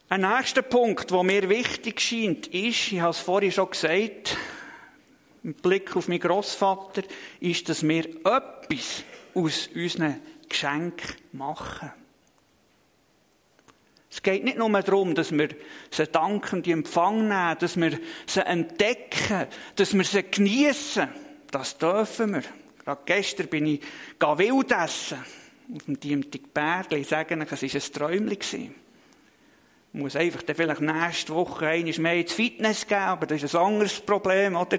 Ein 0.09 0.21
nächster 0.21 0.63
Punkt, 0.63 1.11
der 1.11 1.23
mir 1.25 1.49
wichtig 1.49 2.01
scheint, 2.01 2.47
ist, 2.47 2.93
ich 2.93 3.01
habe 3.01 3.11
es 3.11 3.19
vorhin 3.19 3.51
schon 3.51 3.71
gesagt, 3.71 4.37
mit 5.43 5.63
Blick 5.63 5.97
auf 5.97 6.07
meinen 6.07 6.21
Großvater, 6.21 7.03
ist, 7.41 7.69
dass 7.69 7.83
wir 7.83 8.05
etwas 8.05 9.03
aus 9.35 9.69
unseren 9.75 10.21
Geschenken 10.49 11.17
machen. 11.33 11.93
Es 14.09 14.23
geht 14.23 14.45
nicht 14.45 14.59
nur 14.59 14.71
darum, 14.81 15.17
dass 15.17 15.33
wir 15.33 15.49
sie 15.91 16.07
dankend 16.07 16.69
in 16.69 16.75
Empfang 16.75 17.27
nehmen, 17.27 17.59
dass 17.59 17.77
wir 17.77 17.99
sie 18.27 18.47
entdecken, 18.47 19.49
dass 19.75 19.93
wir 19.93 20.05
sie 20.05 20.23
genießen. 20.23 21.09
Das 21.51 21.79
dürfen 21.79 22.35
wir. 22.35 22.43
Gerade 22.85 23.03
gestern 23.05 23.49
bin 23.49 23.67
ich 23.67 23.81
wild 24.21 24.71
essen 24.71 25.19
auf 25.75 25.85
dem 25.85 25.99
Diemtig 25.99 26.55
Bergli. 26.55 27.01
Ich 27.01 27.09
sage 27.09 27.37
euch, 27.37 27.75
es 27.75 28.01
war 28.01 28.09
ein 28.09 28.29
Träumchen. 28.29 28.86
Muss 29.97 30.15
einfach 30.15 30.43
dann 30.43 30.57
vielleicht 30.57 30.83
nächste 30.83 31.35
Woche 31.35 31.69
einmal 31.69 31.99
mehr 31.99 32.17
ins 32.17 32.33
Fitness 32.35 32.87
gehen, 32.87 32.99
aber 32.99 33.25
das 33.25 33.43
ist 33.43 33.57
ein 33.57 33.63
anderes 33.63 33.99
Problem, 33.99 34.55
oder? 34.55 34.77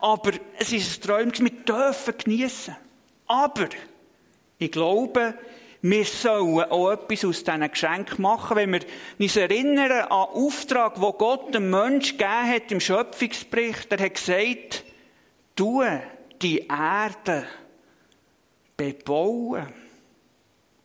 Aber 0.00 0.30
es 0.58 0.72
ist 0.72 1.04
ein 1.04 1.06
Träum, 1.06 1.32
wir 1.38 1.50
dürfen 1.50 2.14
geniessen. 2.16 2.74
Aber, 3.26 3.68
ich 4.56 4.72
glaube, 4.72 5.34
wir 5.82 6.04
sollen 6.06 6.70
auch 6.70 6.90
etwas 6.90 7.26
aus 7.26 7.44
diesen 7.44 7.70
Geschenken 7.70 8.22
machen, 8.22 8.56
wenn 8.56 8.72
wir 8.72 8.80
uns 9.18 9.36
erinnern 9.36 9.90
an 9.90 10.08
den 10.08 10.10
Auftrag, 10.10 11.02
wo 11.02 11.12
Gott 11.12 11.54
dem 11.54 11.68
Mensch 11.68 12.12
gegeben 12.12 12.48
hat 12.48 12.72
im 12.72 12.80
Schöpfungsbericht. 12.80 13.92
Er 13.92 14.04
hat 14.06 14.14
gesagt, 14.14 14.84
du 15.54 15.84
die 16.40 16.66
Erde 16.66 17.46
bebauen 18.74 19.66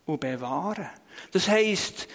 und 0.06 0.20
bewahren. 0.20 0.90
Das 1.32 1.48
heisst, 1.48 2.10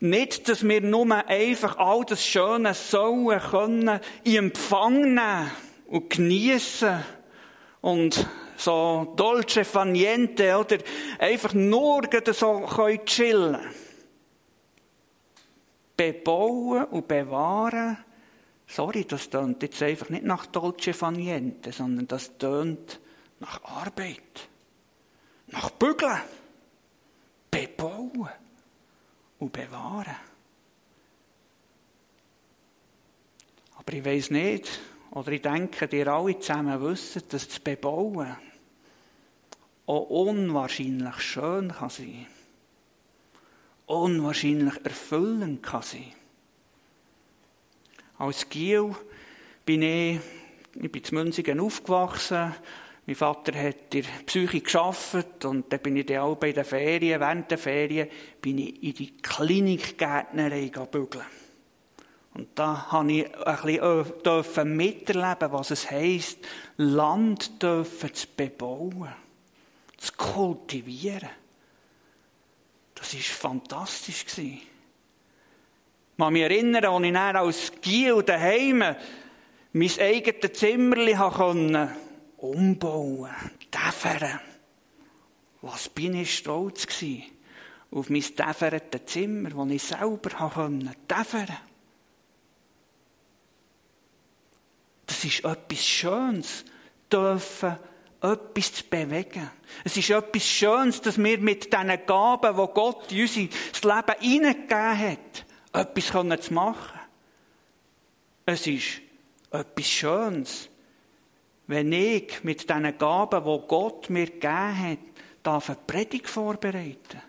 nicht, 0.00 0.48
dass 0.48 0.66
wir 0.66 0.80
nur 0.80 1.10
einfach 1.28 1.78
all 1.78 2.04
das 2.04 2.24
Schöne 2.24 2.74
sollen 2.74 3.40
können 3.40 4.00
in 4.24 4.36
Empfang 4.36 5.14
nehmen 5.14 5.50
und 5.86 6.10
geniessen 6.10 7.02
und 7.80 8.26
so 8.56 9.14
dolce 9.16 9.64
faniente 9.64 10.56
oder? 10.56 10.78
Einfach 11.18 11.54
nur 11.54 12.02
so 12.32 12.66
können 12.66 13.04
chillen. 13.04 13.58
Bebauen 15.96 16.84
und 16.84 17.08
bewahren, 17.08 17.96
sorry, 18.66 19.06
das 19.06 19.30
tönt 19.30 19.62
jetzt 19.62 19.82
einfach 19.82 20.10
nicht 20.10 20.24
nach 20.24 20.46
dolce 20.46 20.92
faniente, 20.92 21.72
sondern 21.72 22.06
das 22.06 22.36
tönt 22.36 23.00
nach 23.40 23.62
Arbeit, 23.64 24.48
nach 25.46 25.70
Bügeln, 25.70 26.20
bebauen 27.50 28.28
und 29.38 29.52
bewahren. 29.52 30.16
Aber 33.78 33.92
ich 33.92 34.04
weiß 34.04 34.30
nicht, 34.30 34.80
oder 35.10 35.32
ich 35.32 35.42
denke, 35.42 35.88
ihr 35.96 36.08
alle 36.08 36.38
zusammen 36.38 36.80
wissen, 36.82 37.22
dass 37.28 37.48
das 37.48 37.60
Bebauen 37.60 38.36
auch 39.86 40.10
unwahrscheinlich 40.10 41.20
schön 41.20 41.72
kann 41.72 41.90
sein 41.90 42.26
unwahrscheinlich 43.86 44.84
erfüllend 44.84 45.62
kann 45.62 45.82
sein. 45.82 46.12
Als 48.18 48.48
Giel 48.48 48.94
bin 49.64 49.82
ich, 49.82 50.20
ich 50.74 50.92
bin 50.92 51.02
in 51.02 51.14
Münzigen 51.14 51.60
aufgewachsen. 51.60 52.54
Mein 53.06 53.14
Vater 53.14 53.54
hat 53.54 53.92
der 53.92 54.02
Psyche 54.26 54.60
geschafft 54.60 55.44
und 55.44 55.72
dann 55.72 55.78
bin 55.78 55.96
ich 55.96 56.06
dann 56.06 56.18
auch 56.18 56.34
bei 56.34 56.50
den 56.50 56.64
Ferien, 56.64 57.20
während 57.20 57.48
der 57.48 57.58
Ferien, 57.58 58.08
bin 58.42 58.58
ich 58.58 58.82
in 58.82 58.94
die 58.94 59.16
Klinikgärtnerei 59.18 60.72
bügeln. 60.90 61.24
Und 62.34 62.48
da 62.56 62.90
habe 62.90 63.12
ich 63.12 63.82
ein 63.82 64.04
bisschen 64.22 64.76
miterleben, 64.76 65.52
was 65.52 65.70
es 65.70 65.88
heisst, 65.88 66.40
Land 66.78 67.62
dürfen 67.62 68.12
zu 68.12 68.26
bebauen, 68.36 69.14
zu 69.96 70.12
kultivieren. 70.14 71.30
Das 72.96 73.14
war 73.14 73.20
fantastisch. 73.20 74.24
Ich 74.36 74.66
kann 76.18 76.32
mich 76.32 76.42
erinnern, 76.42 76.84
als 76.84 77.04
ich 77.04 77.12
dann 77.12 77.36
als 77.36 77.72
Giel 77.80 78.22
daheim 78.24 78.78
mein 79.72 79.90
eigenes 80.00 80.52
Zimmerli 80.58 81.14
konnte 81.14 81.90
umbauen, 82.36 83.30
däfern. 83.72 84.40
Was 85.62 85.88
bin 85.88 86.14
ich 86.14 86.36
stolz 86.36 86.86
gewesen 86.86 87.24
auf 87.90 88.10
mein 88.10 88.22
däferndes 88.22 89.06
Zimmer, 89.06 89.50
das 89.50 89.70
ich 89.70 89.82
selber 89.82 90.30
däfern 90.30 90.94
konnte. 91.08 91.58
Das 95.06 95.24
ist 95.24 95.44
etwas 95.44 95.84
Schönes, 95.84 96.64
dürfen 97.10 97.78
etwas 98.20 98.72
zu 98.72 98.84
bewegen. 98.84 99.50
Es 99.84 99.96
ist 99.96 100.10
etwas 100.10 100.44
Schönes, 100.44 101.00
dass 101.00 101.16
wir 101.18 101.38
mit 101.38 101.72
diesen 101.72 102.06
Gaben, 102.06 102.56
die 102.56 102.74
Gott 102.74 103.12
in 103.12 103.22
unser 103.22 103.40
Leben 103.40 104.20
hineingegeben 104.20 104.98
hat, 104.98 105.46
etwas 105.72 106.44
zu 106.44 106.54
machen 106.54 107.00
Es 108.44 108.66
ist 108.66 109.00
etwas 109.50 109.86
Schönes, 109.86 110.68
wenn 111.66 111.92
ich 111.92 112.44
mit 112.44 112.68
diesen 112.68 112.98
Gaben, 112.98 113.44
die 113.44 113.66
Gott 113.66 114.10
mir 114.10 114.26
gegeben 114.26 114.90
hat, 114.90 114.98
darf 115.42 115.70
eine 115.70 115.78
Predigt 115.86 116.28
vorbereiten. 116.28 117.22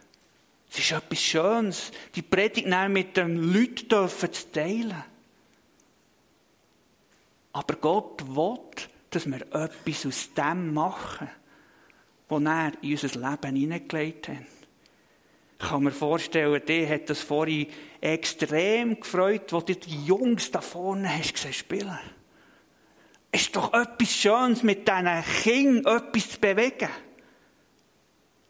Es 0.70 0.80
ist 0.80 0.92
etwas 0.92 1.22
Schönes, 1.22 1.92
die 2.16 2.22
Predigt 2.22 2.68
mit 2.90 3.18
den 3.18 3.54
Leuten 3.54 4.10
zu 4.10 4.52
teilen. 4.52 5.04
Aber 7.54 7.76
Gott 7.76 8.24
will, 8.28 8.60
dass 9.10 9.26
wir 9.26 9.42
etwas 9.42 10.06
aus 10.06 10.34
dem 10.34 10.74
machen, 10.74 11.30
was 12.30 12.44
er 12.44 12.72
in 12.82 12.92
unser 12.92 13.32
Leben 13.32 13.56
hineingelegt 13.56 14.28
hat. 14.28 14.38
Ich 15.60 15.68
kann 15.68 15.84
mir 15.84 15.92
vorstellen, 15.92 16.62
der 16.68 16.90
hat 16.90 17.10
das 17.10 17.22
vorhin 17.22 17.68
extrem 18.00 19.00
gefreut, 19.00 19.52
wo 19.52 19.62
du 19.62 19.76
die 19.76 20.06
Jungs 20.06 20.52
da 20.52 20.62
vorne 20.62 21.10
hast 21.10 21.34
gesehen 21.34 21.54
spielen. 21.54 21.98
Es 23.32 23.42
ist 23.42 23.56
doch 23.56 23.74
etwas 23.74 24.14
Schönes, 24.14 24.64
mit 24.64 24.88
diesen 24.88 25.24
Kindern 25.44 25.98
etwas 25.98 26.32
zu 26.32 26.40
bewegen. 26.40 26.90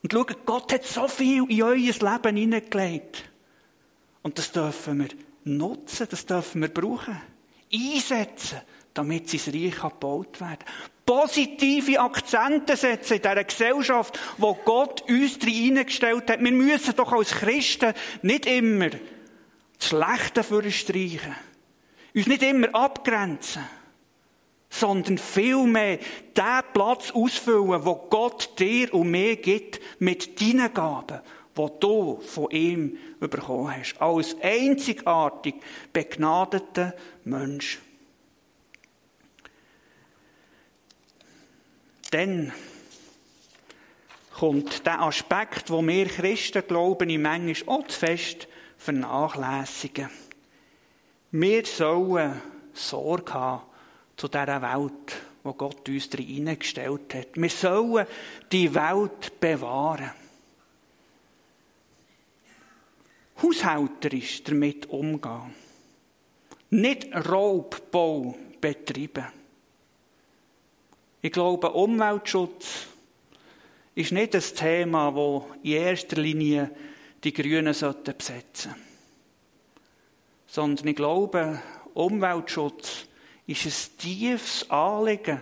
Und 0.03 0.13
schau, 0.13 0.25
Gott 0.45 0.73
hat 0.73 0.85
so 0.85 1.07
viel 1.07 1.49
in 1.49 1.63
euer 1.63 1.75
Leben 1.75 2.37
hineingelegt. 2.37 3.23
Und 4.21 4.37
das 4.37 4.51
dürfen 4.51 4.99
wir 4.99 5.09
nutzen, 5.43 6.07
das 6.09 6.25
dürfen 6.25 6.61
wir 6.61 6.69
brauchen, 6.69 7.19
einsetzen 7.73 8.61
damit 8.93 9.29
sein 9.29 9.53
Reich 9.53 9.79
gebaut 9.79 10.41
werden 10.41 10.65
Positive 11.07 12.01
Akzente 12.01 12.75
setzen 12.75 13.13
in 13.13 13.21
dieser 13.21 13.43
Gesellschaft, 13.45 14.19
wo 14.37 14.55
Gott 14.55 15.09
uns 15.09 15.37
hineingestellt 15.41 16.29
hat. 16.29 16.43
Wir 16.43 16.51
müssen 16.51 16.97
doch 16.97 17.13
als 17.13 17.31
Christen 17.31 17.93
nicht 18.23 18.45
immer 18.45 18.89
das 18.89 19.87
Schlechte 19.87 20.43
für 20.43 20.69
streichen. 20.69 21.33
Uns 22.13 22.27
nicht 22.27 22.43
immer 22.43 22.75
abgrenzen. 22.75 23.63
Sondern 24.69 25.17
vielmehr 25.17 25.97
den 25.97 26.61
Platz 26.73 27.11
ausfüllen, 27.11 27.85
wo 27.85 27.95
Gott 28.09 28.59
dir 28.59 28.93
und 28.93 29.11
mir 29.11 29.37
gibt, 29.37 29.79
mit 29.99 30.41
deinen 30.41 30.73
Gaben, 30.73 31.21
die 31.57 31.67
du 31.79 32.19
von 32.19 32.51
ihm 32.51 32.97
bekommen 33.19 33.75
hast. 33.75 33.95
Als 33.99 34.35
einzigartig 34.41 35.55
begnadeter 35.93 36.93
Mensch. 37.23 37.79
Dann 42.11 42.53
kommt 44.37 44.85
der 44.85 45.01
Aspekt, 45.01 45.69
wo 45.69 45.85
wir 45.85 46.05
Christen 46.05 46.63
glauben, 46.67 47.09
in 47.09 47.21
manchmal 47.21 47.79
auch 47.79 47.87
zu 47.87 47.99
fest 47.99 48.47
vernachlässigen. 48.77 50.09
Wir 51.31 51.65
sollen 51.65 52.41
Sorge 52.73 53.33
haben 53.33 53.63
zu 54.17 54.27
dieser 54.27 54.61
Welt, 54.61 55.21
wo 55.43 55.53
Gott 55.53 55.87
uns 55.87 56.05
hineingestellt 56.05 57.13
hat. 57.13 57.35
Wir 57.35 57.49
sollen 57.49 58.07
die 58.51 58.73
Welt 58.73 59.39
bewahren. 59.39 60.11
Haushälterisch 63.41 64.43
damit 64.43 64.87
umgehen. 64.87 65.53
Nicht 66.71 67.13
Raubbau 67.13 68.35
betreiben. 68.59 69.27
Ich 71.21 71.31
glaube, 71.31 71.71
Umweltschutz 71.71 72.87
ist 73.93 74.11
nicht 74.11 74.33
das 74.33 74.53
Thema, 74.53 75.11
das 75.11 75.57
in 75.63 75.71
erster 75.71 76.21
Linie 76.21 76.71
die 77.23 77.33
Grünen 77.33 77.65
besetzen 77.65 78.17
sollten. 78.19 78.75
Sondern 80.47 80.87
ich 80.87 80.95
glaube, 80.95 81.61
Umweltschutz 81.93 83.07
ist 83.47 83.65
ein 83.65 83.97
tiefes 83.97 84.69
Anliegen 84.69 85.41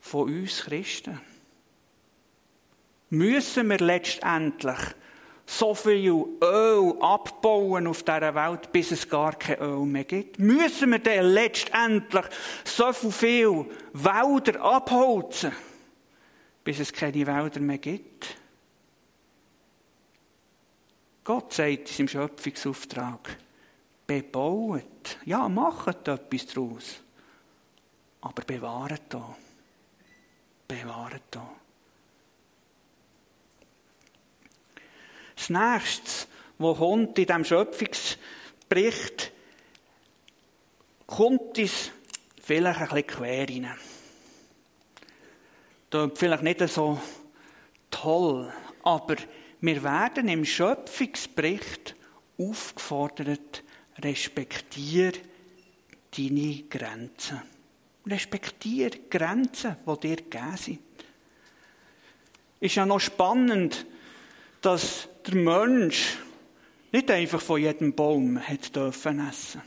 von 0.00 0.28
uns 0.28 0.64
Christen. 0.64 1.20
Müssen 3.10 3.68
wir 3.68 3.78
letztendlich 3.78 4.78
so 5.44 5.74
viel 5.74 6.26
Öl 6.42 6.94
abbauen 7.00 7.86
auf 7.86 8.02
dieser 8.02 8.34
Welt, 8.34 8.72
bis 8.72 8.90
es 8.90 9.08
gar 9.08 9.34
kein 9.38 9.60
Öl 9.60 9.86
mehr 9.86 10.04
gibt? 10.04 10.38
Müssen 10.38 10.90
wir 10.90 10.98
dann 10.98 11.26
letztendlich 11.26 12.24
so 12.64 12.92
viel 12.92 13.66
Wälder 13.92 14.60
abholzen, 14.60 15.52
bis 16.64 16.80
es 16.80 16.92
keine 16.92 17.26
Wälder 17.26 17.60
mehr 17.60 17.78
gibt? 17.78 18.36
Gott 21.22 21.52
sagt 21.52 21.90
in 21.90 21.94
seinem 21.94 22.08
Schöpfungsauftrag, 22.08 23.36
bebaut, 24.06 25.18
ja, 25.24 25.48
macht 25.48 26.08
etwas 26.08 26.46
daraus, 26.46 27.00
aber 28.26 28.42
bewahrt 28.42 29.02
da. 29.08 29.36
Bewahrt 30.66 31.22
da. 31.30 31.48
Das 35.36 35.48
nächste, 35.48 36.26
was 36.58 36.78
kommt 36.78 37.18
in 37.18 37.26
diesem 37.26 37.44
Schöpfungsbericht, 37.44 39.30
kommt 41.06 41.56
uns 41.56 41.92
vielleicht 42.42 42.80
ein 42.80 42.88
bisschen 42.88 43.06
quer 43.06 43.48
rein. 43.48 43.78
Das 45.90 46.10
vielleicht 46.16 46.42
nicht 46.42 46.68
so 46.68 47.00
toll, 47.92 48.52
aber 48.82 49.16
wir 49.60 49.82
werden 49.84 50.28
im 50.28 50.44
Schöpfungsbericht 50.44 51.94
aufgefordert, 52.38 53.62
respektiere 53.98 55.12
deine 56.16 56.64
Grenzen. 56.64 57.55
Respektiere 58.06 58.90
die 58.90 59.10
Grenzen, 59.10 59.76
die 59.84 60.00
dir 60.00 60.16
gegeben 60.16 60.56
sind. 60.56 60.78
Ist 62.60 62.76
ja 62.76 62.86
noch 62.86 63.00
spannend, 63.00 63.84
dass 64.60 65.08
der 65.26 65.34
Mensch 65.34 66.18
nicht 66.92 67.10
einfach 67.10 67.40
von 67.40 67.60
jedem 67.60 67.94
Baum 67.94 68.40
hat 68.40 68.74
dürfen 68.74 69.28
essen, 69.28 69.62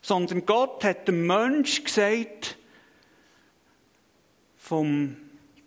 sondern 0.00 0.44
Gott 0.44 0.84
hat 0.84 1.08
dem 1.08 1.26
Mensch 1.26 1.82
gesagt, 1.84 2.58
vom 4.58 5.16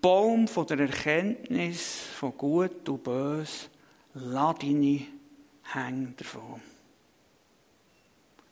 Baum 0.02 0.48
von 0.48 0.68
der 0.68 0.80
Erkenntnis 0.80 2.02
von 2.20 2.38
Gut 2.38 2.88
und 2.90 3.04
Bös, 3.04 3.70
lass 4.14 4.58
deine 4.60 5.02
Hänge 5.64 6.14
davon. 6.18 6.62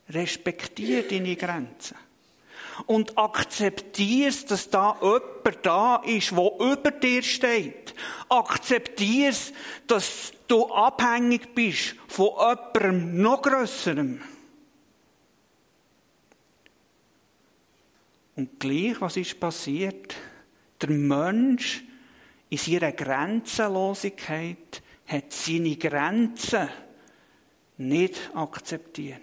Respektiere 0.10 1.03
deine 1.03 1.36
Grenzen 1.36 1.97
und 2.86 3.17
akzeptierst, 3.17 4.52
dass 4.52 4.69
da 4.69 4.97
jemand 5.02 5.65
da 5.65 5.95
ist, 5.97 6.36
wo 6.36 6.58
über 6.60 6.91
dir 6.91 7.23
steht. 7.23 7.93
Akzeptierst, 8.30 9.54
dass 9.88 10.34
du 10.47 10.71
abhängig 10.73 11.54
bist 11.54 11.95
von 12.08 12.32
jemandem 12.38 13.21
noch 13.21 13.41
grösserem. 13.41 14.21
Und 18.36 18.60
gleich, 18.60 18.99
was 18.99 19.17
ist 19.17 19.39
passiert? 19.39 20.15
Der 20.82 20.89
Mensch 20.89 21.84
in 22.49 22.58
seiner 22.58 22.91
Grenzenlosigkeit 22.91 24.82
hat 25.08 25.32
seine 25.32 25.76
Grenzen 25.76 26.69
nicht 27.78 28.32
akzeptieren. 28.34 29.21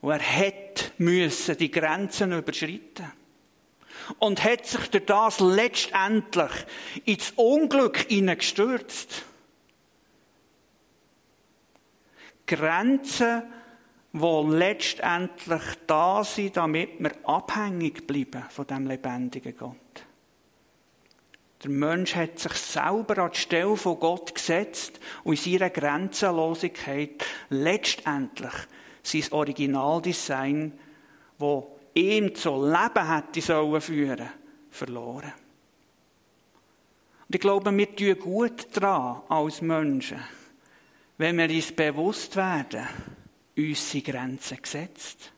Und 0.00 0.10
er 0.12 0.20
hat 0.20 0.67
müssen 0.98 1.56
die 1.56 1.70
Grenzen 1.70 2.32
überschreiten. 2.32 3.12
Und 4.18 4.42
hat 4.42 4.66
sich 4.66 4.88
durch 4.88 5.06
das 5.06 5.40
letztendlich 5.40 6.50
ins 7.04 7.32
Unglück 7.36 8.06
hineingestürzt. 8.08 9.24
Grenzen, 12.46 13.42
die 14.12 14.44
letztendlich 14.48 15.62
da 15.86 16.24
sind, 16.24 16.56
damit 16.56 16.98
wir 16.98 17.12
abhängig 17.24 18.06
bleiben 18.06 18.44
von 18.48 18.66
dem 18.66 18.86
lebendigen 18.86 19.56
Gott. 19.56 19.76
Der 21.62 21.70
Mensch 21.70 22.14
hat 22.14 22.38
sich 22.38 22.52
selber 22.52 23.18
an 23.18 23.32
die 23.32 23.38
Stelle 23.38 23.76
von 23.76 23.98
Gott 23.98 24.34
gesetzt 24.34 25.00
und 25.24 25.44
in 25.44 25.52
seiner 25.58 25.70
Grenzenlosigkeit 25.70 27.24
letztendlich 27.50 28.52
sein 29.02 29.24
Originaldesign, 29.32 30.78
wo 31.38 31.78
ihm 31.94 32.34
zu 32.34 32.64
Leben 32.64 33.08
hätte 33.08 33.40
sollen 33.40 33.80
führen, 33.80 34.28
verloren. 34.70 35.32
Und 37.26 37.34
ich 37.34 37.40
glaube, 37.40 37.76
wir 37.76 37.96
tun 37.96 38.18
gut 38.18 38.66
daran 38.72 39.22
als 39.28 39.60
Menschen, 39.60 40.18
wenn 41.18 41.36
wir 41.36 41.50
uns 41.50 41.72
bewusst 41.72 42.36
werden, 42.36 42.86
unsere 43.56 44.02
Grenzen 44.02 44.62
gesetzt. 44.62 45.32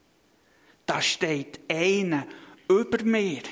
Da 0.86 1.00
steht 1.00 1.60
einer 1.68 2.26
über 2.68 3.02
mir. 3.02 3.42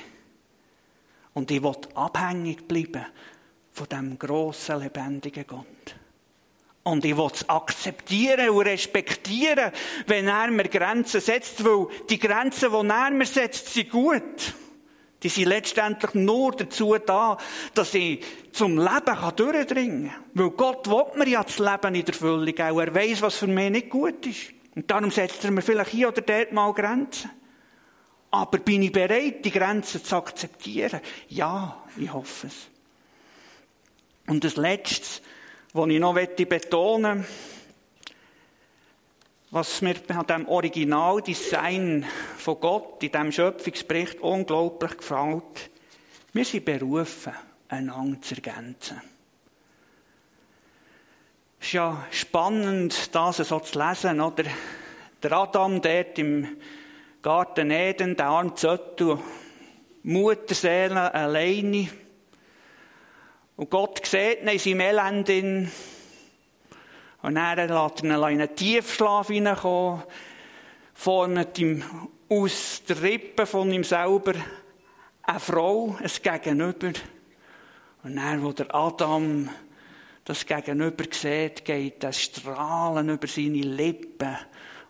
Und 1.33 1.51
ich 1.51 1.61
will 1.63 1.75
abhängig 1.95 2.67
bleiben 2.67 3.05
von 3.71 3.87
dem 3.87 4.19
grossen, 4.19 4.79
lebendigen 4.79 5.45
Gott. 5.47 5.65
Und 6.89 7.05
ich 7.05 7.15
will 7.15 7.29
es 7.31 7.47
akzeptieren 7.47 8.49
und 8.49 8.61
respektieren, 8.65 9.71
wenn 10.07 10.27
er 10.27 10.49
mir 10.49 10.67
Grenzen 10.67 11.21
setzt, 11.21 11.63
weil 11.63 11.87
die 12.09 12.17
Grenzen, 12.17 12.71
die 12.71 12.89
er 12.89 13.11
mir 13.11 13.25
setzt, 13.25 13.73
sind 13.73 13.91
gut. 13.91 14.53
Die 15.21 15.29
sind 15.29 15.49
letztendlich 15.49 16.13
nur 16.15 16.53
dazu 16.53 16.95
da, 16.97 17.37
dass 17.75 17.93
ich 17.93 18.25
zum 18.53 18.77
Leben 18.77 19.35
durchdringen 19.35 20.09
kann. 20.09 20.23
Weil 20.33 20.49
Gott 20.51 20.89
will 20.89 21.05
mir 21.15 21.29
ja 21.29 21.43
das 21.43 21.59
Leben 21.59 21.93
in 21.93 22.05
der 22.05 22.13
Füllung 22.15 22.59
auch. 22.59 22.79
Er 22.79 22.95
weiß, 22.95 23.21
was 23.21 23.35
für 23.35 23.47
mich 23.47 23.69
nicht 23.69 23.89
gut 23.89 24.25
ist. 24.25 24.53
Und 24.75 24.89
darum 24.89 25.11
setzt 25.11 25.43
er 25.43 25.51
mir 25.51 25.61
vielleicht 25.61 25.91
hier 25.91 26.07
oder 26.07 26.21
dort 26.21 26.53
mal 26.53 26.73
Grenzen. 26.73 27.29
Aber 28.31 28.57
bin 28.59 28.81
ich 28.81 28.91
bereit, 28.91 29.45
die 29.45 29.51
Grenzen 29.51 30.03
zu 30.03 30.15
akzeptieren? 30.15 31.01
Ja, 31.27 31.83
ich 31.97 32.11
hoffe 32.11 32.47
es. 32.47 32.55
Und 34.25 34.43
das 34.43 34.55
Letzte, 34.55 35.21
was 35.73 35.89
ich 35.89 35.99
noch 35.99 36.15
betonen 36.15 37.19
möchte, 37.19 37.33
was 39.51 39.81
mir 39.81 39.95
an 40.09 40.27
dem 40.27 40.47
Originaldesign 40.47 42.05
von 42.37 42.59
Gott 42.59 43.03
in 43.03 43.11
diesem 43.11 43.31
Schöpfungsbericht 43.31 44.19
unglaublich 44.21 44.97
gefällt, 44.97 45.69
wir 46.33 46.45
sind 46.45 46.65
berufen, 46.65 47.33
einander 47.67 48.21
zu 48.21 48.35
ergänzen. 48.35 49.01
Es 51.59 51.67
ist 51.67 51.73
ja 51.73 52.05
spannend, 52.11 53.13
das 53.13 53.37
so 53.37 53.59
zu 53.59 53.79
lesen, 53.79 54.21
oder? 54.21 54.43
Der 55.21 55.31
Adam 55.33 55.81
dort 55.81 56.17
im 56.19 56.57
Garten 57.21 57.71
Eden, 57.71 58.15
der 58.15 58.27
arme 58.27 58.53
Zöttel, 58.55 59.19
Mutterseele 60.03 61.13
alleine. 61.13 61.89
Und 63.59 63.69
Gott 63.69 64.05
sieht 64.05 64.39
ihn 64.41 64.47
in 64.47 64.57
seinem 64.57 64.79
Elend. 64.79 65.69
Und 67.21 67.35
dann 67.35 67.57
lässt 67.57 67.69
er 67.69 68.03
ihn 68.05 68.11
in 68.11 68.23
einen 68.23 68.55
Tiefschlaf 68.55 69.27
hineinkommen, 69.27 70.03
formt 70.93 71.59
ihm 71.59 71.83
aus 72.29 72.83
der 72.87 73.01
Rippe 73.01 73.45
von 73.45 73.73
ihm 73.73 73.83
selber 73.83 74.31
eine 75.23 75.39
Frau, 75.41 75.97
ein 76.01 76.09
Gegenüber. 76.23 76.93
Und 78.03 78.15
dann, 78.15 78.41
wo 78.41 78.53
der 78.53 78.73
Adam 78.73 79.49
das 80.23 80.45
Gegenüber 80.45 81.03
sieht, 81.11 81.65
geht 81.65 82.01
das 82.01 82.17
Strahlen 82.17 83.09
über 83.09 83.27
seine 83.27 83.59
Lippen. 83.59 84.37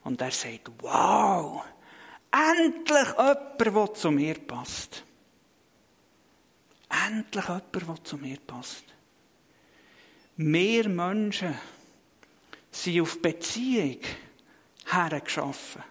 Und 0.03 0.21
er 0.21 0.29
sagt, 0.29 0.69
wow, 0.81 1.63
Endlich 2.31 3.07
jemand, 3.17 3.59
der 3.59 3.93
zu 3.95 4.11
mir 4.11 4.35
passt. 4.35 5.03
Endlich 6.89 7.45
jemand, 7.45 7.75
der 7.75 8.03
zu 8.03 8.17
mir 8.17 8.37
passt. 8.45 8.85
Mehr 10.37 10.87
Menschen 10.87 11.55
sind 12.71 13.01
auf 13.01 13.21
Beziehung 13.21 13.99
hergeschaffen. 14.85 15.83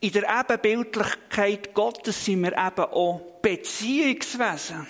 In 0.00 0.12
der 0.12 0.40
Ebenbildlichkeit 0.40 1.74
Gottes 1.74 2.24
sind 2.24 2.42
wir 2.42 2.52
eben 2.52 2.84
auch 2.90 3.20
Beziehungswesen. 3.42 4.86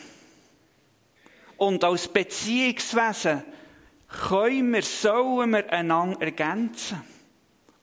Und 1.56 1.82
als 1.82 2.06
Beziehungswesen 2.08 3.42
können 4.08 4.72
wir, 4.72 4.82
sollen 4.82 5.50
wir 5.50 5.70
einander 5.72 6.22
ergänzen. 6.22 7.02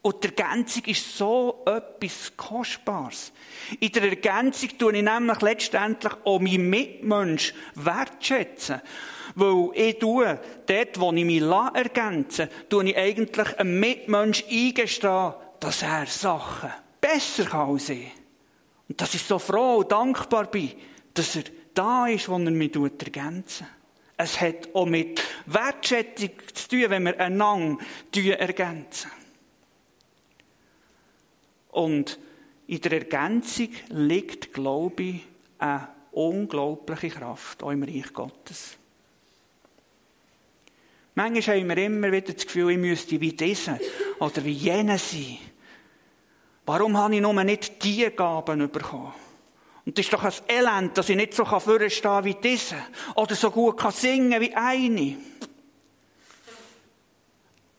Und 0.02 0.24
die 0.24 0.28
Ergänzung 0.28 0.84
ist 0.86 1.18
so 1.18 1.64
etwas 1.66 2.32
Kostbares. 2.38 3.32
In 3.80 3.92
der 3.92 4.04
Ergänzung 4.04 4.70
tue 4.78 4.96
ich 4.96 5.04
nämlich 5.04 5.42
letztendlich 5.42 6.14
auch 6.24 6.40
meinen 6.40 6.70
Mitmensch 6.70 7.54
wertschätzen. 7.76 8.82
Weil 9.36 9.70
ich 9.74 10.00
tue, 10.00 10.40
dort, 10.66 11.00
wo 11.00 11.12
ich 11.12 11.26
mich 11.26 11.42
ergänze, 11.42 12.50
tue 12.70 12.90
ich 12.90 12.98
eigentlich 12.98 13.60
einem 13.60 13.80
Mitmensch 13.80 14.46
eingestehen, 14.50 15.34
dass 15.60 15.82
er 15.82 16.06
Sachen 16.06 16.72
besser 17.02 17.46
kann 17.46 17.70
als 17.72 17.90
ich. 17.90 18.12
Und 18.88 19.02
dass 19.02 19.14
ich 19.14 19.24
so 19.24 19.40
froh 19.40 19.78
und 19.78 19.92
dankbar 19.92 20.46
bin, 20.46 20.72
dass 21.14 21.36
er 21.36 21.44
da 21.74 22.08
ist, 22.08 22.30
wo 22.30 22.38
er 22.38 22.52
mich 22.52 22.74
ergänzen 22.76 23.68
Es 24.16 24.40
hat 24.40 24.74
auch 24.74 24.86
mit 24.86 25.22
Wertschätzung 25.46 26.32
zu 26.54 26.70
tun, 26.70 26.86
wenn 26.88 27.04
wir 27.04 27.20
einander 27.20 27.78
ergänzen. 28.40 29.12
Und 31.78 32.18
in 32.66 32.82
der 32.82 32.94
Ergänzung 32.94 33.70
liegt, 33.90 34.52
glaube 34.52 35.04
ich, 35.04 35.22
eine 35.60 35.90
unglaubliche 36.12 37.12
Kraft, 37.12 37.62
auch 37.62 37.70
im 37.70 37.84
Reich 37.84 38.12
Gottes. 38.12 38.78
Manchmal 41.14 41.60
haben 41.60 41.70
wir 41.70 41.78
immer 41.78 42.12
wieder 42.12 42.34
das 42.34 42.46
Gefühl, 42.46 42.72
ich 42.72 42.80
müsste 42.80 43.22
wie 43.22 43.34
diese 43.34 43.80
oder 44.18 44.44
wie 44.44 44.54
jene 44.54 44.98
sein. 44.98 45.38
Warum 46.66 46.98
habe 46.98 47.14
ich 47.14 47.22
nur 47.22 47.44
nicht 47.44 47.84
diese 47.84 48.10
Gaben 48.10 48.72
bekommen? 48.72 49.14
Und 49.86 49.96
das 49.96 50.06
ist 50.06 50.14
doch 50.14 50.24
ein 50.24 50.34
Elend, 50.48 50.98
dass 50.98 51.10
ich 51.10 51.16
nicht 51.16 51.36
so 51.36 51.46
vorstehen 51.46 52.02
kann 52.02 52.26
wie 52.26 52.38
diese. 52.42 52.78
Oder 53.14 53.36
so 53.36 53.52
gut 53.52 53.78
kann 53.78 53.92
singen 53.92 54.42
wie 54.42 54.56
eine. 54.56 55.16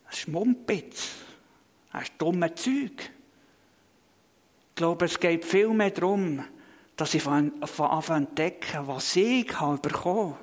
Das 0.09 0.19
ist 0.19 0.29
Mumpitz. 0.29 1.09
Das 1.91 2.03
ist 2.03 2.13
dumme 2.17 2.55
Zeug 2.55 3.11
glaube, 4.79 5.05
es 5.05 5.19
geht 5.19 5.43
viel 5.43 5.67
mehr 5.69 5.91
darum, 5.91 6.41
dass 6.95 7.13
ich 7.13 7.21
von 7.21 7.51
Anfang 7.61 7.89
an 7.89 8.27
entdecke, 8.27 8.81
was 8.85 9.13
ich 9.17 9.59
habe 9.59 9.77
bekommen 9.77 10.37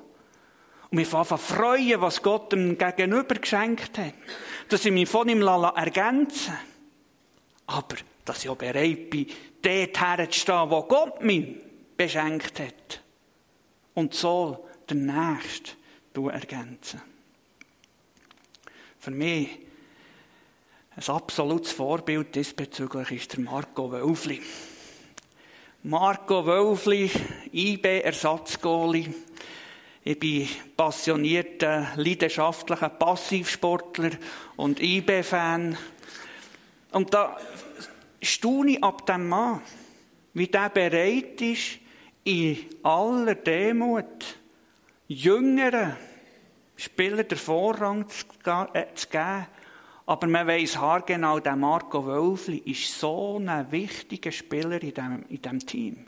und 0.91 0.95
mich 0.95 1.07
von 1.07 1.21
Anfang 1.21 1.39
freuen, 1.39 1.99
was 2.01 2.21
Gott 2.21 2.51
dem 2.51 2.77
Gegenüber 2.77 3.33
geschenkt 3.33 3.97
hat. 3.97 4.13
Dass 4.69 4.85
ich 4.85 4.91
mich 4.91 5.09
von 5.09 5.27
ihm 5.27 5.41
ergänzen 5.41 6.53
Aber, 7.65 7.95
dass 8.25 8.43
ich 8.43 8.49
auch 8.49 8.57
bereit 8.57 9.09
bin, 9.09 9.25
dort 9.63 9.99
herzustehen, 9.99 10.69
wo 10.69 10.83
Gott 10.83 11.23
mich 11.23 11.55
beschenkt 11.97 12.59
hat. 12.59 13.01
Und 13.95 14.13
so 14.13 14.67
den 14.87 15.07
Nächsten 15.07 16.29
ergänzen. 16.29 17.01
Für 18.99 19.11
mich 19.11 19.66
ein 20.97 21.15
absolutes 21.15 21.73
Vorbild 21.73 22.33
diesbezüglich 22.33 23.11
ist 23.11 23.33
der 23.33 23.41
Marco 23.41 23.91
Wölfli. 23.91 24.41
Marco 25.83 26.43
Wölfli, 26.43 27.11
IB-Ersatzgoalie. 27.53 29.13
Ich 30.03 30.19
bin 30.19 30.49
passionierter, 30.75 31.89
leidenschaftlicher 31.97 32.89
Passivsportler 32.89 34.09
und 34.55 34.81
IB-Fan. 34.81 35.77
Und 36.93 37.13
da 37.13 37.37
staune 38.19 38.71
ich 38.71 38.83
ab 38.83 39.05
dem 39.05 39.29
Mann, 39.29 39.61
wie 40.33 40.47
der 40.47 40.69
bereit 40.69 41.39
ist, 41.41 41.77
in 42.23 42.57
aller 42.81 43.35
Demut 43.35 44.35
jüngeren 45.07 45.95
Spielern 46.75 47.27
den 47.27 47.37
Vorrang 47.37 48.09
zu 48.09 48.25
geben, 49.09 49.47
aber 50.07 50.27
man 50.27 50.47
weiss 50.47 50.77
haargenau, 50.77 51.41
der 51.41 51.57
Marco 51.57 52.05
Wölfli 52.05 52.59
ist 52.59 52.97
so 52.97 53.41
ein 53.45 53.71
wichtiger 53.71 54.31
Spieler 54.31 54.81
in 54.81 54.93
diesem, 54.93 55.25
in 55.27 55.41
diesem 55.41 55.59
Team. 55.59 56.07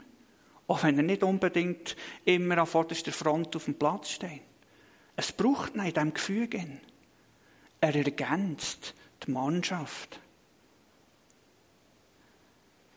Auch 0.66 0.82
wenn 0.82 0.96
er 0.96 1.02
nicht 1.02 1.22
unbedingt 1.22 1.96
immer 2.24 2.56
an 2.58 2.66
vorderster 2.66 3.12
Front 3.12 3.54
auf 3.54 3.66
dem 3.66 3.74
Platz 3.74 4.10
steht. 4.10 4.40
Es 5.16 5.32
braucht 5.32 5.74
ihn 5.74 5.82
in 5.82 5.92
diesem 5.92 6.14
Gefüge. 6.14 6.66
Er 7.82 7.94
ergänzt 7.94 8.94
die 9.26 9.32
Mannschaft. 9.32 10.18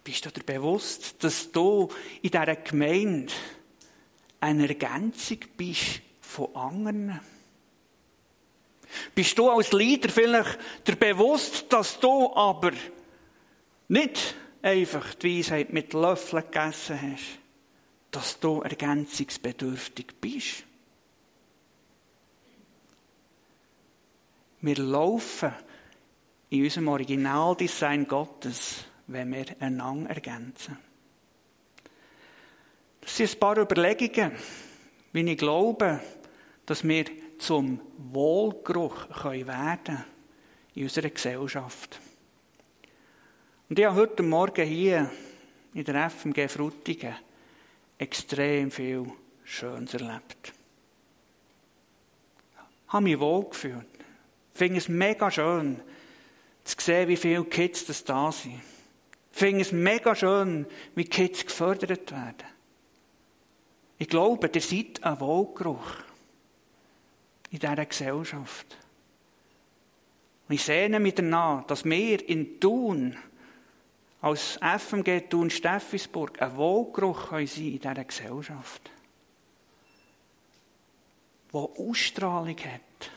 Bist 0.06 0.26
du 0.26 0.30
dir 0.30 0.44
bewusst, 0.44 1.22
dass 1.22 1.52
du 1.52 1.90
in 2.22 2.32
dieser 2.32 2.56
Gemeinde 2.56 3.34
eine 4.40 4.70
Ergänzung 4.70 5.40
bist 5.58 6.02
von 6.22 6.56
anderen? 6.56 7.20
Bist 9.16 9.38
du 9.38 9.50
als 9.50 9.72
Leader 9.72 10.10
vielleicht 10.10 10.60
dir 10.88 10.96
bewusst, 10.96 11.72
dass 11.72 12.00
du 12.00 12.34
aber 12.36 12.72
nicht 13.88 14.36
einfach 14.62 15.14
die 15.16 15.40
Weisheit 15.40 15.74
mit 15.74 15.94
Löffeln 15.94 16.44
gegessen 16.44 17.00
hast, 17.02 17.40
dass 18.12 18.40
du 18.40 18.62
ergänzungsbedürftig 18.62 20.08
bist? 20.20 20.64
Wir 24.62 24.78
laufen 24.78 25.54
in 26.50 26.64
unserem 26.64 26.88
Originaldesign 26.88 28.08
Gottes 28.08 28.86
wenn 29.08 29.34
wir 29.34 29.46
einander 29.60 30.10
ergänzen. 30.10 30.78
Das 33.02 33.18
sind 33.18 33.34
ein 33.34 33.40
paar 33.40 33.58
Überlegungen, 33.58 34.32
wie 35.12 35.30
ich 35.30 35.38
glaube, 35.38 36.00
dass 36.66 36.88
wir 36.88 37.06
zum 37.44 37.82
Wohlgeruch 37.98 39.10
werden 39.24 39.48
können 39.84 40.06
in 40.76 40.84
unserer 40.84 41.10
Gesellschaft. 41.10 42.00
Und 43.70 43.78
ich 43.78 43.86
habe 43.86 44.00
heute 44.00 44.24
Morgen 44.24 44.66
hier 44.66 45.12
in 45.74 45.84
der 45.84 46.10
FMG 46.10 46.48
Frutigen 46.48 47.16
extrem 47.98 48.72
viel 48.72 49.12
Schönes 49.44 49.94
erlebt. 49.94 50.54
Ich 52.88 52.94
habe 52.94 53.04
mich 53.04 53.20
wohl 53.20 53.50
gefühlt. 53.50 53.88
Ich 54.54 54.58
finde 54.58 54.78
es 54.78 54.88
mega 54.88 55.30
schön, 55.30 55.82
zu 56.64 56.76
sehen, 56.80 57.10
wie 57.10 57.18
viele 57.18 57.44
Kids 57.44 57.86
das 57.86 58.06
da 58.06 58.32
sind. 58.32 58.62
Ich 59.34 59.40
finde 59.40 59.62
es 59.62 59.72
mega 59.74 60.16
schön, 60.16 60.66
wie 60.96 61.06
Kids 61.06 61.46
gefördert 61.46 62.12
werden. 62.12 62.48
Ich 63.98 64.08
glaube, 64.08 64.50
ihr 64.54 64.62
seid 64.62 65.04
ein 65.04 65.20
Wohlgeruch 65.20 66.13
in 67.54 67.60
dieser 67.60 67.86
Gesellschaft. 67.86 68.78
Und 70.50 70.56
ich 70.56 70.64
sehne 70.64 71.00
mich 71.00 71.14
danach, 71.14 71.64
dass 71.68 71.86
wir 71.86 72.28
in 72.28 72.60
Thun, 72.60 73.16
als 74.22 74.58
FMG 74.58 75.30
Thun 75.30 75.52
Steffisburg, 75.52 76.42
ein 76.42 76.56
Wohlgeruch 76.56 77.30
sein 77.30 77.46
können 77.46 77.68
in 77.68 77.80
dieser 77.80 78.04
Gesellschaft. 78.04 78.92
Wo 81.52 81.72
Ausstrahlung 81.78 82.58
hat. 82.58 83.12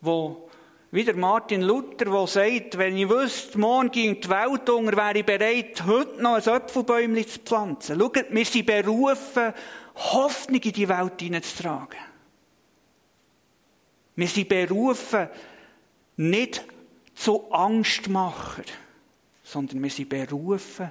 Wo 0.00 0.48
wie 0.90 1.04
der 1.04 1.16
Martin 1.16 1.62
Luther, 1.62 2.04
der 2.04 2.26
sagt, 2.26 2.76
wenn 2.76 2.98
ich 2.98 3.08
wüsste, 3.08 3.58
morgen 3.58 3.90
ging 3.90 4.20
die 4.20 4.28
Welt 4.28 4.68
unter, 4.68 4.94
wäre 4.94 5.18
ich 5.20 5.24
bereit, 5.24 5.84
heute 5.86 6.22
noch 6.22 6.34
ein 6.34 6.46
Apfelbäumchen 6.46 7.26
zu 7.26 7.38
pflanzen. 7.38 7.98
Schaut, 7.98 8.26
wir 8.28 8.44
sind 8.44 8.66
berufen, 8.66 9.54
Hoffnung 9.94 10.60
in 10.60 10.72
die 10.72 10.88
Welt 10.88 11.18
hineinzutragen. 11.18 12.11
Wir 14.14 14.28
sind 14.28 14.48
berufen, 14.48 15.28
nicht 16.16 16.64
zu 17.14 17.50
Angstmacher, 17.50 18.64
sondern 19.42 19.82
wir 19.82 19.90
sind 19.90 20.08
berufen 20.08 20.90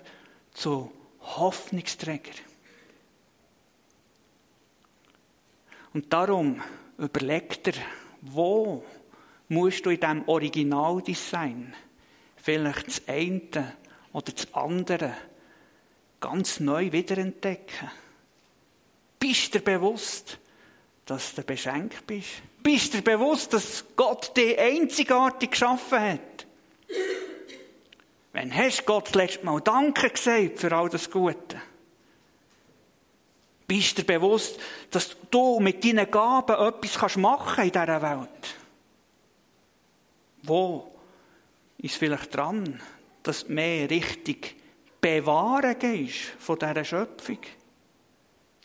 zu 0.54 0.92
Hoffnungsträger. 1.22 2.34
Und 5.94 6.12
darum 6.12 6.62
überlegt 6.98 7.68
er, 7.68 7.74
wo 8.22 8.84
musst 9.50 9.86
du 9.86 9.90
in 9.90 10.00
diesem 10.00 10.28
Originaldesign 10.28 11.74
vielleicht 12.38 12.88
das 12.88 13.08
eine 13.08 13.76
oder 14.14 14.32
das 14.32 14.54
andere 14.54 15.16
ganz 16.20 16.60
neu 16.60 16.92
wiederentdecken. 16.92 17.92
Bist 19.20 19.54
du 19.54 19.60
dir 19.60 19.66
bewusst, 19.66 20.38
dass 21.06 21.36
du 21.36 21.44
beschenkt 21.44 22.08
bist? 22.08 22.42
Bist 22.64 22.94
du 22.94 22.98
dir 22.98 23.18
bewusst, 23.18 23.54
dass 23.54 23.84
Gott 23.96 24.36
dich 24.38 24.58
einzigartig 24.58 25.52
geschaffen 25.52 26.00
hat? 26.00 26.48
Wenn 28.34 28.56
hast 28.56 28.82
du 28.82 28.84
Gott 28.84 29.08
das 29.08 29.16
letzte 29.16 29.46
Mal 29.46 29.62
Danke 29.62 30.10
gesagt 30.10 30.60
für 30.60 30.72
all 30.72 30.90
das 30.90 31.10
Gute? 31.10 31.62
Bist 33.68 33.98
du 33.98 34.04
dir 34.04 34.20
bewusst, 34.20 34.60
dass 34.90 35.16
du 35.30 35.60
mit 35.60 35.84
deinen 35.84 36.10
Gaben 36.10 36.68
etwas 36.68 37.16
machen 37.18 37.64
in 37.64 37.72
dieser 37.72 38.02
Welt? 38.02 38.56
Wo 40.44 40.92
ist 41.78 41.96
vielleicht 41.96 42.36
dran, 42.36 42.82
dass 43.24 43.46
du 43.46 43.54
mehr 43.54 43.90
richtig 43.90 44.56
bewahren 45.00 45.78
gehst 45.80 46.20
von 46.40 46.60
dieser 46.60 46.84
Schöpfung? 46.84 47.40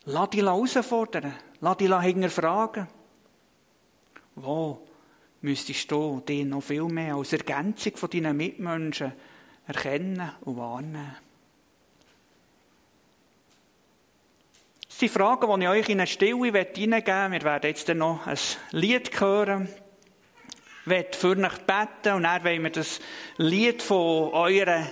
Lass 0.05 0.29
dich 0.29 0.41
herausfordern. 0.41 1.33
Lass 1.59 1.77
dich 1.77 1.93
hinterfragen. 1.93 2.87
Wo 4.39 4.87
müsstest 5.41 5.91
du 5.91 6.21
dich 6.21 6.45
noch 6.45 6.61
viel 6.61 6.83
mehr 6.83 7.15
als 7.15 7.33
Ergänzung 7.33 7.97
von 7.97 8.09
deinen 8.09 8.37
Mitmenschen 8.37 9.11
erkennen 9.65 10.31
und 10.41 10.57
wahrnehmen? 10.57 11.15
Das 14.87 14.99
sind 14.99 15.11
Fragen, 15.11 15.59
die 15.59 15.65
ich 15.65 15.69
euch 15.69 15.89
in 15.89 15.99
eine 15.99 16.07
Stille 16.07 16.65
hineingeben 16.75 17.29
möchte. 17.31 17.45
Wir 17.45 17.51
werden 17.51 17.67
jetzt 17.67 17.87
noch 17.89 18.27
ein 18.27 18.37
Lied 18.71 19.19
hören 19.19 19.67
werde 20.85 21.17
für 21.17 21.35
euch 21.35 21.57
beten 21.65 22.15
und 22.15 22.23
dann 22.23 22.43
wollen 22.43 22.63
wir 22.63 22.69
das 22.69 22.99
Lied 23.37 23.81
von 23.81 24.33
eurer 24.33 24.87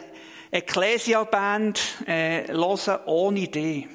Ecclesia-Band 0.52 2.08
äh, 2.08 2.48
hören, 2.52 3.00
ohne 3.06 3.48
dich. 3.48 3.88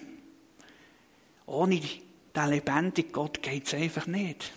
Ohne 1.44 1.80
den 1.80 2.48
lebendigen 2.48 3.12
Gott 3.12 3.42
geht 3.42 3.66
es 3.66 3.74
einfach 3.74 4.06
nicht. 4.06 4.52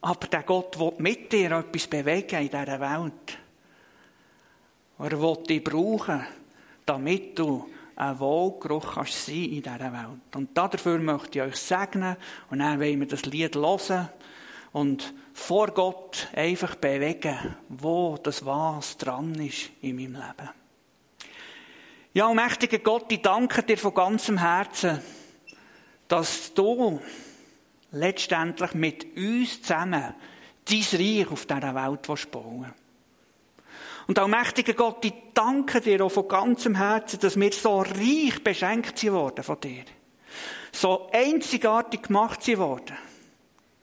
Aber 0.00 0.26
der 0.28 0.42
Gott 0.42 0.78
will 0.78 0.92
mit 0.98 1.32
dir 1.32 1.52
etwas 1.52 1.86
bewegen 1.86 2.42
in 2.42 2.48
dieser 2.48 2.80
Welt. 2.80 3.38
Er 4.98 5.20
will 5.20 5.36
dich 5.48 5.64
brauchen, 5.64 6.26
damit 6.84 7.38
du 7.38 7.68
ein 7.96 8.18
Wohlgeruch 8.18 8.94
kannst 8.94 9.26
sein 9.26 9.44
in 9.44 9.62
dieser 9.62 9.92
Welt. 9.92 10.36
Und 10.36 10.56
dafür 10.56 10.98
möchte 10.98 11.38
ich 11.38 11.44
euch 11.44 11.56
segnen 11.56 12.16
und 12.50 12.58
dann 12.58 12.78
wollen 12.78 13.00
wir 13.00 13.08
das 13.08 13.24
Lied 13.24 13.56
hören 13.56 14.08
und 14.72 15.12
vor 15.32 15.68
Gott 15.68 16.28
einfach 16.34 16.76
bewegen, 16.76 17.56
wo 17.68 18.18
das 18.22 18.44
was 18.44 18.96
dran 18.96 19.34
ist 19.34 19.70
in 19.80 19.96
meinem 19.96 20.14
Leben. 20.14 20.50
Ja, 22.12 22.32
mächtiger 22.32 22.78
Gott, 22.78 23.10
ich 23.12 23.20
danke 23.20 23.62
dir 23.62 23.76
von 23.76 23.92
ganzem 23.92 24.38
Herzen, 24.38 25.00
dass 26.08 26.54
du 26.54 27.00
letztendlich 27.92 28.74
mit 28.74 29.16
uns 29.16 29.62
zusammen 29.62 30.14
dein 30.68 31.00
Reich 31.00 31.30
auf 31.30 31.46
dieser 31.46 31.74
Welt 31.74 32.30
bauen 32.30 32.72
Und 34.06 34.18
auch 34.18 34.28
mächtiger 34.28 34.74
Gott, 34.74 35.04
ich 35.04 35.14
danke 35.34 35.80
dir 35.80 36.04
auch 36.04 36.10
von 36.10 36.28
ganzem 36.28 36.74
Herzen, 36.74 37.20
dass 37.20 37.38
wir 37.38 37.52
so 37.52 37.80
reich 37.80 38.42
beschenkt 38.42 38.98
sind 38.98 39.12
worden 39.12 39.44
von 39.44 39.60
dir. 39.60 39.84
So 40.72 41.08
einzigartig 41.12 42.02
gemacht 42.02 42.42
sind 42.42 42.58
worden. 42.58 42.96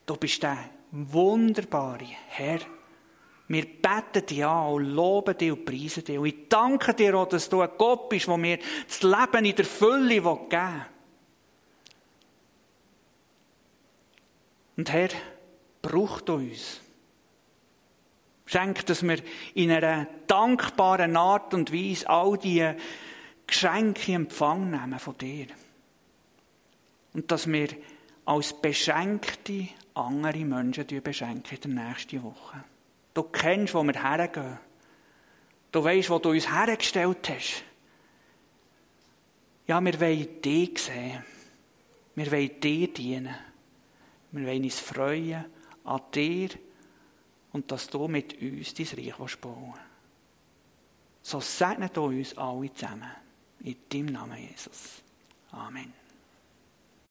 Du 0.05 0.15
bist 0.17 0.43
der 0.43 0.57
wunderbare 0.91 2.07
Herr. 2.27 2.59
Wir 3.47 3.65
beten 3.65 4.25
dich 4.25 4.45
an 4.45 4.73
und 4.73 4.85
loben 4.85 5.37
dich 5.37 5.51
und 5.51 5.65
preisen 5.65 6.03
dich. 6.03 6.17
Und 6.17 6.25
ich 6.25 6.47
danke 6.49 6.93
dir 6.93 7.15
auch, 7.15 7.27
dass 7.27 7.49
du 7.49 7.61
ein 7.61 7.69
Gott 7.77 8.09
bist, 8.09 8.27
der 8.27 8.37
mir 8.37 8.59
das 8.87 9.01
Leben 9.01 9.45
in 9.45 9.55
der 9.55 9.65
Fülle 9.65 10.21
geben 10.21 10.49
will. 10.49 10.85
Und 14.77 14.91
Herr, 14.91 15.09
braucht 15.81 16.29
uns. 16.29 16.79
Schenkt, 18.45 18.89
dass 18.89 19.03
wir 19.03 19.19
in 19.53 19.71
einer 19.71 20.07
dankbaren 20.27 21.15
Art 21.15 21.53
und 21.53 21.71
Weise 21.71 22.09
all 22.09 22.37
die 22.37 22.73
Geschenke 23.47 24.11
in 24.11 24.23
Empfang 24.23 24.71
nehmen 24.71 24.99
von 24.99 25.17
dir. 25.17 25.47
Und 27.13 27.31
dass 27.31 27.47
wir 27.47 27.69
als 28.25 28.59
Beschenkte 28.59 29.67
andere 29.93 30.39
Menschen 30.39 31.03
beschenken 31.03 31.57
in 31.61 31.75
der 31.75 31.85
nächsten 31.85 32.23
Woche. 32.23 32.63
Du 33.13 33.23
kennst, 33.23 33.73
wo 33.73 33.83
wir 33.83 34.01
hergehen. 34.01 34.57
Du 35.71 35.83
weißt, 35.83 36.09
wo 36.09 36.19
du 36.19 36.29
uns 36.29 36.51
hergestellt 36.51 37.29
hast. 37.29 37.63
Ja, 39.67 39.79
wir 39.83 39.99
wollen 39.99 40.41
dich 40.41 40.79
sehen. 40.79 41.23
Wir 42.15 42.31
wollen 42.31 42.59
dir 42.59 42.87
dienen. 42.93 43.35
Wir 44.33 44.47
wollen 44.47 44.63
uns 44.63 44.79
freuen 44.79 45.45
an 45.83 46.01
dir 46.13 46.49
und 47.51 47.71
dass 47.71 47.87
du 47.87 48.07
mit 48.07 48.41
uns 48.41 48.73
dein 48.73 48.87
Reich 48.87 49.37
bauen 49.37 49.75
So 51.21 51.39
segnet 51.39 51.97
uns 51.97 52.37
alle 52.37 52.73
zusammen. 52.73 53.11
In 53.61 53.77
deinem 53.89 54.07
Namen, 54.07 54.37
Jesus. 54.37 55.03
Amen. 55.51 55.93